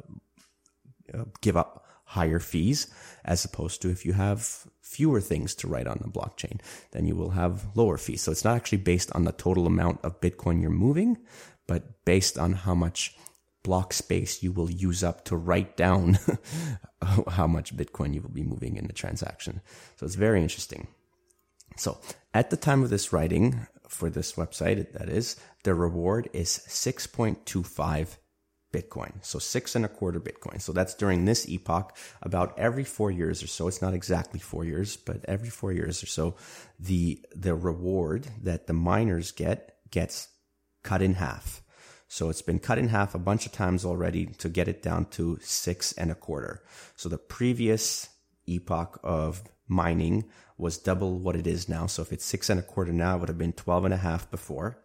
Uh, 1.15 1.25
give 1.41 1.57
up 1.57 1.87
higher 2.05 2.39
fees 2.39 2.89
as 3.25 3.45
opposed 3.45 3.81
to 3.81 3.89
if 3.89 4.05
you 4.05 4.13
have 4.13 4.67
fewer 4.81 5.21
things 5.21 5.55
to 5.55 5.67
write 5.67 5.87
on 5.87 5.99
the 6.03 6.09
blockchain, 6.09 6.61
then 6.91 7.07
you 7.07 7.17
will 7.17 7.31
have 7.31 7.65
lower 7.75 7.97
fees. 7.97 8.23
So 8.23 8.33
it's 8.33 8.45
not 8.45 8.57
actually 8.57 8.79
based 8.79 9.11
on 9.13 9.25
the 9.25 9.33
total 9.33 9.67
amount 9.67 10.01
of 10.05 10.21
Bitcoin 10.21 10.61
you're 10.61 10.71
moving, 10.71 11.17
but 11.67 12.05
based 12.05 12.39
on 12.39 12.53
how 12.53 12.75
much 12.75 13.17
block 13.63 13.93
space 13.93 14.43
you 14.43 14.53
will 14.53 14.71
use 14.71 15.03
up 15.03 15.25
to 15.25 15.37
write 15.37 15.77
down 15.77 16.19
how 17.29 17.47
much 17.47 17.77
Bitcoin 17.77 18.13
you 18.13 18.21
will 18.21 18.31
be 18.31 18.43
moving 18.43 18.77
in 18.77 18.87
the 18.87 18.93
transaction. 18.93 19.63
So 19.97 20.05
it's 20.05 20.17
very 20.17 20.43
interesting. 20.43 20.89
So 21.77 21.99
at 22.35 22.51
the 22.51 22.57
time 22.57 22.83
of 22.83 22.91
this 22.91 23.13
writing 23.13 23.67
for 23.89 24.11
this 24.11 24.33
website, 24.33 24.93
that 24.93 25.09
is, 25.09 25.37
the 25.63 25.75
reward 25.75 26.29
is 26.33 26.63
6.25 26.69 28.17
Bitcoin. 28.73 29.13
So 29.23 29.39
six 29.39 29.75
and 29.77 29.85
a 29.85 29.89
quarter 29.89 30.21
Bitcoin. 30.21 30.61
So 30.61 30.73
that's 30.73 30.95
during 30.95 31.25
this 31.25 31.49
epoch, 31.49 31.97
about 32.23 32.59
every 32.59 32.85
four 32.85 33.11
years 33.11 33.43
or 33.43 33.47
so. 33.47 33.69
It's 33.69 33.83
not 33.83 33.95
exactly 33.95 34.41
four 34.41 34.65
years, 34.65 34.97
but 34.97 35.25
every 35.27 35.51
four 35.51 35.73
years 35.73 36.03
or 36.03 36.07
so, 36.07 36.37
the, 36.81 37.25
the 37.35 37.55
reward 37.55 38.29
that 38.43 38.67
the 38.67 38.73
miners 38.73 39.33
get 39.33 39.77
gets 39.91 40.29
cut 40.83 41.03
in 41.03 41.15
half. 41.15 41.63
So 42.09 42.29
it's 42.29 42.43
been 42.43 42.59
cut 42.59 42.79
in 42.79 42.89
half 42.89 43.15
a 43.15 43.19
bunch 43.19 43.47
of 43.47 43.53
times 43.53 43.85
already 43.85 44.27
to 44.27 44.49
get 44.49 44.69
it 44.69 44.83
down 44.83 45.07
to 45.13 45.39
six 45.41 45.93
and 45.93 46.11
a 46.11 46.15
quarter. 46.15 46.63
So 46.97 47.09
the 47.09 47.19
previous 47.19 48.09
epoch 48.47 48.99
of 49.03 49.43
mining 49.69 50.25
was 50.59 50.79
double 50.79 51.19
what 51.19 51.37
it 51.37 51.47
is 51.47 51.69
now. 51.69 51.87
So 51.87 52.03
if 52.03 52.13
it's 52.13 52.25
six 52.25 52.51
and 52.51 52.61
a 52.61 52.63
quarter 52.63 52.93
now, 52.93 53.17
it 53.17 53.21
would 53.21 53.29
have 53.29 53.39
been 53.39 53.53
12 53.53 53.87
and 53.87 53.95
a 53.95 53.99
half 53.99 54.31
before. 54.31 54.79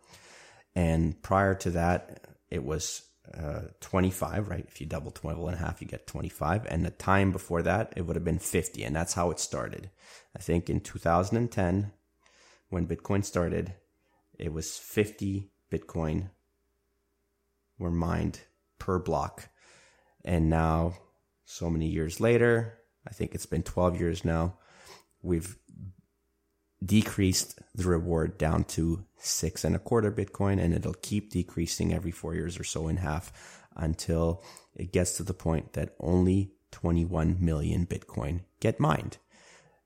And 0.76 1.22
prior 1.22 1.56
to 1.56 1.72
that, 1.72 2.28
it 2.50 2.64
was 2.64 3.02
uh, 3.34 3.62
25, 3.82 4.48
right? 4.48 4.66
If 4.68 4.80
you 4.80 4.88
double 4.88 5.12
12 5.12 5.40
and 5.48 5.56
a 5.56 5.60
half, 5.60 5.82
you 5.82 5.88
get 5.88 6.08
25. 6.08 6.66
And 6.68 6.86
the 6.86 6.92
time 6.92 7.32
before 7.32 7.62
that, 7.64 7.94
it 7.96 8.04
would 8.04 8.16
have 8.16 8.26
been 8.26 8.40
50. 8.40 8.84
And 8.84 8.96
that's 8.96 9.14
how 9.14 9.32
it 9.32 9.40
started. 9.40 9.90
I 10.36 10.40
think 10.40 10.70
in 10.70 10.80
2010, 10.80 11.92
when 12.70 12.88
Bitcoin 12.88 13.24
started, 13.24 13.74
it 14.38 14.54
was 14.54 14.78
50 14.78 15.52
Bitcoin 15.72 16.30
were 17.78 17.92
mined 17.92 18.42
per 18.80 19.00
block. 19.00 19.50
And 20.24 20.50
now, 20.50 20.96
so 21.46 21.70
many 21.70 21.88
years 21.88 22.20
later, 22.20 22.80
I 23.08 23.12
think 23.12 23.34
it's 23.34 23.46
been 23.46 23.64
12 23.64 24.00
years 24.00 24.26
now, 24.26 24.58
we've 25.22 25.58
decreased 26.84 27.60
the 27.76 27.88
reward 27.88 28.38
down 28.38 28.64
to 28.64 29.06
six 29.18 29.64
and 29.64 29.76
a 29.76 29.80
quarter 29.80 30.12
Bitcoin, 30.12 30.62
and 30.62 30.74
it'll 30.74 30.94
keep 30.94 31.32
decreasing 31.32 31.94
every 31.94 32.12
four 32.12 32.36
years 32.36 32.60
or 32.60 32.64
so 32.64 32.88
in 32.88 32.98
half 32.98 33.32
until 33.76 34.44
it 34.76 34.92
gets 34.92 35.18
to 35.18 35.24
the 35.24 35.34
point 35.34 35.74
that 35.74 35.96
only 36.00 36.52
21 36.72 37.38
million 37.40 37.86
Bitcoin 37.86 38.42
get 38.60 38.80
mined. 38.80 39.18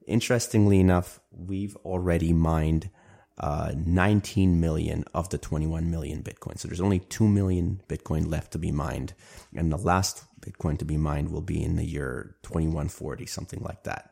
Interestingly 0.07 0.79
enough, 0.79 1.19
we've 1.31 1.75
already 1.77 2.33
mined 2.33 2.89
uh, 3.37 3.71
19 3.75 4.59
million 4.59 5.03
of 5.13 5.29
the 5.29 5.37
21 5.37 5.89
million 5.89 6.21
Bitcoin. 6.21 6.59
So 6.59 6.67
there's 6.67 6.81
only 6.81 6.99
2 6.99 7.27
million 7.27 7.81
Bitcoin 7.87 8.29
left 8.29 8.51
to 8.51 8.59
be 8.59 8.71
mined. 8.71 9.13
And 9.55 9.71
the 9.71 9.77
last 9.77 10.25
Bitcoin 10.41 10.77
to 10.79 10.85
be 10.85 10.97
mined 10.97 11.29
will 11.29 11.41
be 11.41 11.63
in 11.63 11.75
the 11.75 11.85
year 11.85 12.35
2140, 12.43 13.25
something 13.25 13.61
like 13.61 13.83
that. 13.83 14.10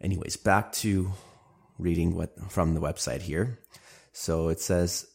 Anyways, 0.00 0.36
back 0.36 0.72
to 0.72 1.12
reading 1.78 2.14
what 2.14 2.50
from 2.50 2.74
the 2.74 2.80
website 2.80 3.22
here. 3.22 3.58
So 4.12 4.48
it 4.48 4.60
says 4.60 5.06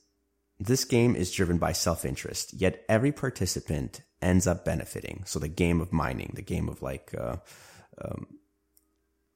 this 0.59 0.83
game 0.83 1.15
is 1.15 1.31
driven 1.31 1.57
by 1.57 1.71
self-interest, 1.71 2.53
yet 2.53 2.83
every 2.89 3.11
participant 3.11 4.01
ends 4.21 4.45
up 4.45 4.65
benefiting. 4.65 5.23
So 5.25 5.39
the 5.39 5.47
game 5.47 5.79
of 5.79 5.93
mining, 5.93 6.33
the 6.35 6.41
game 6.41 6.67
of 6.67 6.81
like 6.81 7.13
uh, 7.17 7.37
um, 8.01 8.27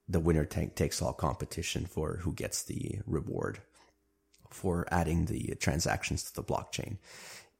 the 0.08 0.20
winner 0.20 0.46
tank 0.46 0.76
takes 0.76 1.02
all 1.02 1.14
competition 1.14 1.86
for 1.86 2.18
who 2.18 2.34
gets 2.34 2.64
the 2.64 3.00
reward 3.06 3.60
for 4.50 4.88
adding 4.92 5.26
the 5.26 5.56
transactions 5.60 6.24
to 6.24 6.36
the 6.36 6.44
blockchain. 6.44 6.98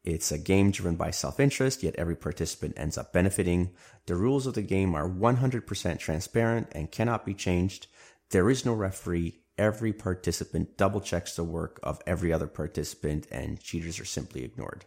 It's 0.04 0.32
a 0.34 0.38
game 0.38 0.72
driven 0.72 0.96
by 0.96 1.12
self-interest, 1.12 1.82
yet 1.82 1.96
every 1.98 2.16
participant 2.16 2.74
ends 2.78 2.98
up 2.98 3.14
benefiting. 3.14 3.72
The 4.06 4.16
rules 4.16 4.46
of 4.46 4.54
the 4.54 4.62
game 4.62 4.96
are 4.96 5.10
100% 5.10 6.00
transparent 6.00 6.68
and 6.74 6.92
cannot 6.92 7.26
be 7.26 7.34
changed. 7.34 7.88
There 8.32 8.50
is 8.50 8.66
no 8.66 8.74
referee. 8.74 9.40
Every 9.58 9.94
participant 9.94 10.78
double 10.78 11.00
checks 11.00 11.36
the 11.36 11.44
work 11.44 11.80
of 11.84 12.02
every 12.06 12.34
other 12.34 12.48
participant 12.48 13.28
and 13.32 13.62
cheaters 13.62 14.00
are 14.00 14.06
simply 14.06 14.44
ignored. 14.44 14.86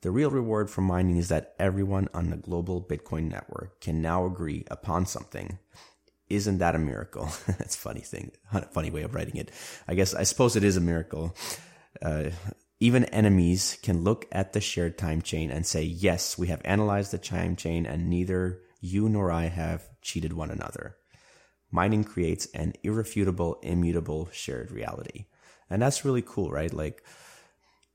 The 0.00 0.10
real 0.10 0.30
reward 0.30 0.68
for 0.70 0.80
mining 0.80 1.16
is 1.16 1.28
that 1.28 1.54
everyone 1.58 2.08
on 2.12 2.30
the 2.30 2.36
global 2.36 2.82
Bitcoin 2.82 3.30
network 3.30 3.80
can 3.80 4.02
now 4.02 4.24
agree 4.26 4.64
upon 4.70 5.06
something. 5.06 5.58
Isn't 6.28 6.58
that 6.58 6.74
a 6.74 6.78
miracle? 6.78 7.28
That's 7.46 7.76
funny 7.76 8.00
thing, 8.00 8.32
funny 8.72 8.90
way 8.90 9.02
of 9.02 9.14
writing 9.14 9.36
it. 9.36 9.52
I 9.86 9.94
guess, 9.94 10.14
I 10.14 10.24
suppose 10.24 10.56
it 10.56 10.64
is 10.64 10.76
a 10.76 10.80
miracle. 10.80 11.36
Uh, 12.02 12.30
even 12.78 13.04
enemies 13.06 13.78
can 13.82 14.04
look 14.04 14.26
at 14.30 14.52
the 14.52 14.60
shared 14.60 14.98
time 14.98 15.22
chain 15.22 15.50
and 15.50 15.64
say, 15.64 15.82
yes, 15.82 16.36
we 16.36 16.48
have 16.48 16.60
analyzed 16.64 17.12
the 17.12 17.18
time 17.18 17.56
chain 17.56 17.86
and 17.86 18.10
neither 18.10 18.60
you 18.80 19.08
nor 19.08 19.30
I 19.30 19.46
have 19.46 19.88
cheated 20.02 20.32
one 20.32 20.50
another. 20.50 20.96
Mining 21.70 22.04
creates 22.04 22.46
an 22.54 22.74
irrefutable, 22.82 23.58
immutable 23.62 24.28
shared 24.32 24.70
reality. 24.70 25.26
And 25.68 25.82
that's 25.82 26.04
really 26.04 26.22
cool, 26.22 26.50
right? 26.50 26.72
Like, 26.72 27.02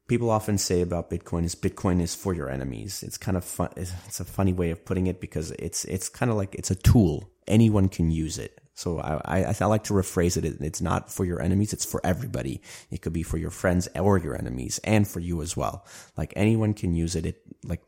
people 0.07 0.29
often 0.29 0.57
say 0.57 0.81
about 0.81 1.09
Bitcoin 1.09 1.45
is 1.45 1.55
Bitcoin 1.55 2.01
is 2.01 2.15
for 2.15 2.33
your 2.33 2.49
enemies. 2.49 3.01
It's 3.01 3.17
kind 3.17 3.37
of 3.37 3.45
fun. 3.45 3.69
It's 3.77 4.19
a 4.19 4.25
funny 4.25 4.51
way 4.51 4.71
of 4.71 4.83
putting 4.83 5.07
it 5.07 5.21
because 5.21 5.51
it's, 5.51 5.85
it's 5.85 6.09
kind 6.09 6.29
of 6.29 6.37
like 6.37 6.53
it's 6.55 6.71
a 6.71 6.75
tool. 6.75 7.29
Anyone 7.47 7.87
can 7.87 8.11
use 8.11 8.37
it. 8.37 8.60
So 8.73 8.99
I, 8.99 9.41
I, 9.43 9.55
I, 9.59 9.65
like 9.65 9.83
to 9.85 9.93
rephrase 9.93 10.37
it. 10.37 10.45
It's 10.45 10.81
not 10.81 11.11
for 11.11 11.25
your 11.25 11.41
enemies. 11.41 11.73
It's 11.73 11.85
for 11.85 12.01
everybody. 12.03 12.61
It 12.89 13.01
could 13.01 13.13
be 13.13 13.23
for 13.23 13.37
your 13.37 13.51
friends 13.51 13.87
or 13.95 14.17
your 14.17 14.35
enemies 14.35 14.79
and 14.83 15.07
for 15.07 15.19
you 15.19 15.41
as 15.41 15.57
well. 15.57 15.85
Like 16.17 16.33
anyone 16.35 16.73
can 16.73 16.95
use 16.95 17.15
it. 17.15 17.25
It 17.25 17.41
like 17.63 17.81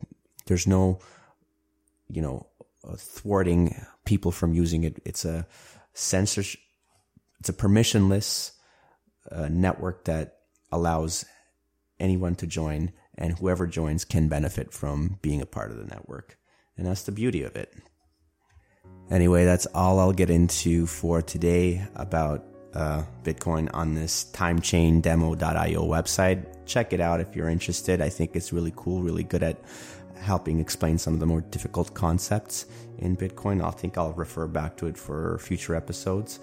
there's 0.46 0.66
no, 0.66 1.00
you 2.08 2.20
know, 2.20 2.46
uh, 2.86 2.96
thwarting 2.96 3.74
people 4.04 4.30
from 4.30 4.52
using 4.52 4.84
it. 4.84 5.00
It's 5.04 5.24
a 5.24 5.46
censorship. 5.94 6.60
It's 7.40 7.48
a 7.48 7.54
permissionless 7.54 8.52
uh, 9.30 9.48
network 9.50 10.04
that 10.04 10.38
allows 10.70 11.24
anyone 11.98 12.34
to 12.36 12.46
join 12.46 12.92
and 13.16 13.38
whoever 13.38 13.66
joins 13.66 14.04
can 14.04 14.28
benefit 14.28 14.72
from 14.72 15.18
being 15.22 15.40
a 15.40 15.46
part 15.46 15.70
of 15.70 15.76
the 15.76 15.84
network. 15.84 16.38
And 16.76 16.86
that's 16.86 17.02
the 17.02 17.12
beauty 17.12 17.42
of 17.42 17.54
it. 17.56 17.72
Anyway, 19.10 19.44
that's 19.44 19.66
all 19.74 19.98
I'll 20.00 20.12
get 20.12 20.30
into 20.30 20.86
for 20.86 21.20
today 21.22 21.86
about 21.94 22.44
uh, 22.74 23.04
Bitcoin 23.22 23.70
on 23.72 23.94
this 23.94 24.24
timechaindemo.io 24.32 25.82
website. 25.82 26.44
Check 26.66 26.92
it 26.92 27.00
out 27.00 27.20
if 27.20 27.36
you're 27.36 27.48
interested. 27.48 28.00
I 28.00 28.08
think 28.08 28.34
it's 28.34 28.52
really 28.52 28.72
cool, 28.74 29.02
really 29.02 29.22
good 29.22 29.42
at 29.42 29.60
helping 30.16 30.58
explain 30.58 30.96
some 30.96 31.14
of 31.14 31.20
the 31.20 31.26
more 31.26 31.42
difficult 31.42 31.92
concepts 31.94 32.66
in 32.98 33.16
Bitcoin. 33.16 33.64
I 33.64 33.70
think 33.70 33.98
I'll 33.98 34.14
refer 34.14 34.46
back 34.46 34.76
to 34.78 34.86
it 34.86 34.96
for 34.96 35.38
future 35.38 35.74
episodes. 35.74 36.40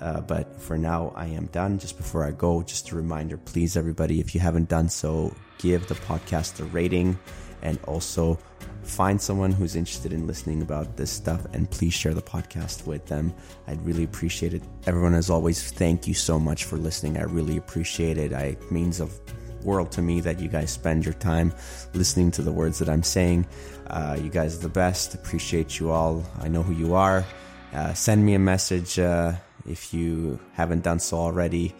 Uh, 0.00 0.20
but 0.20 0.60
for 0.60 0.78
now, 0.78 1.12
I 1.16 1.26
am 1.26 1.46
done. 1.46 1.78
Just 1.78 1.96
before 1.96 2.24
I 2.24 2.30
go, 2.30 2.62
just 2.62 2.90
a 2.90 2.96
reminder 2.96 3.36
please, 3.36 3.76
everybody, 3.76 4.20
if 4.20 4.34
you 4.34 4.40
haven't 4.40 4.68
done 4.68 4.88
so, 4.88 5.34
give 5.58 5.88
the 5.88 5.94
podcast 5.94 6.60
a 6.60 6.64
rating 6.64 7.18
and 7.62 7.78
also 7.86 8.38
find 8.82 9.20
someone 9.20 9.52
who's 9.52 9.76
interested 9.76 10.12
in 10.12 10.26
listening 10.26 10.62
about 10.62 10.96
this 10.96 11.10
stuff 11.10 11.44
and 11.52 11.70
please 11.70 11.92
share 11.92 12.14
the 12.14 12.22
podcast 12.22 12.86
with 12.86 13.06
them. 13.06 13.34
I'd 13.66 13.84
really 13.84 14.04
appreciate 14.04 14.54
it. 14.54 14.62
Everyone, 14.86 15.14
as 15.14 15.30
always, 15.30 15.70
thank 15.70 16.08
you 16.08 16.14
so 16.14 16.38
much 16.38 16.64
for 16.64 16.76
listening. 16.76 17.18
I 17.18 17.22
really 17.22 17.56
appreciate 17.56 18.18
it. 18.18 18.32
I, 18.32 18.42
it 18.42 18.72
means 18.72 19.00
of 19.00 19.20
world 19.62 19.92
to 19.92 20.02
me 20.02 20.20
that 20.20 20.40
you 20.40 20.48
guys 20.48 20.70
spend 20.70 21.04
your 21.04 21.14
time 21.14 21.52
listening 21.92 22.30
to 22.32 22.42
the 22.42 22.52
words 22.52 22.78
that 22.78 22.88
I'm 22.88 23.02
saying. 23.02 23.46
Uh, 23.88 24.16
you 24.20 24.30
guys 24.30 24.56
are 24.56 24.62
the 24.62 24.68
best. 24.68 25.14
Appreciate 25.14 25.78
you 25.78 25.90
all. 25.90 26.24
I 26.40 26.48
know 26.48 26.62
who 26.62 26.72
you 26.72 26.94
are. 26.94 27.24
Uh, 27.72 27.92
send 27.92 28.24
me 28.24 28.34
a 28.34 28.38
message 28.38 28.98
uh, 28.98 29.32
if 29.68 29.92
you 29.92 30.38
haven't 30.54 30.84
done 30.84 31.00
so 31.00 31.18
already. 31.18 31.74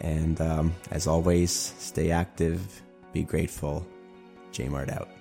And 0.00 0.40
um, 0.40 0.74
as 0.90 1.06
always, 1.06 1.52
stay 1.52 2.10
active, 2.10 2.82
be 3.12 3.22
grateful. 3.22 3.86
J 4.52 4.68
Mart 4.68 4.90
out. 4.90 5.13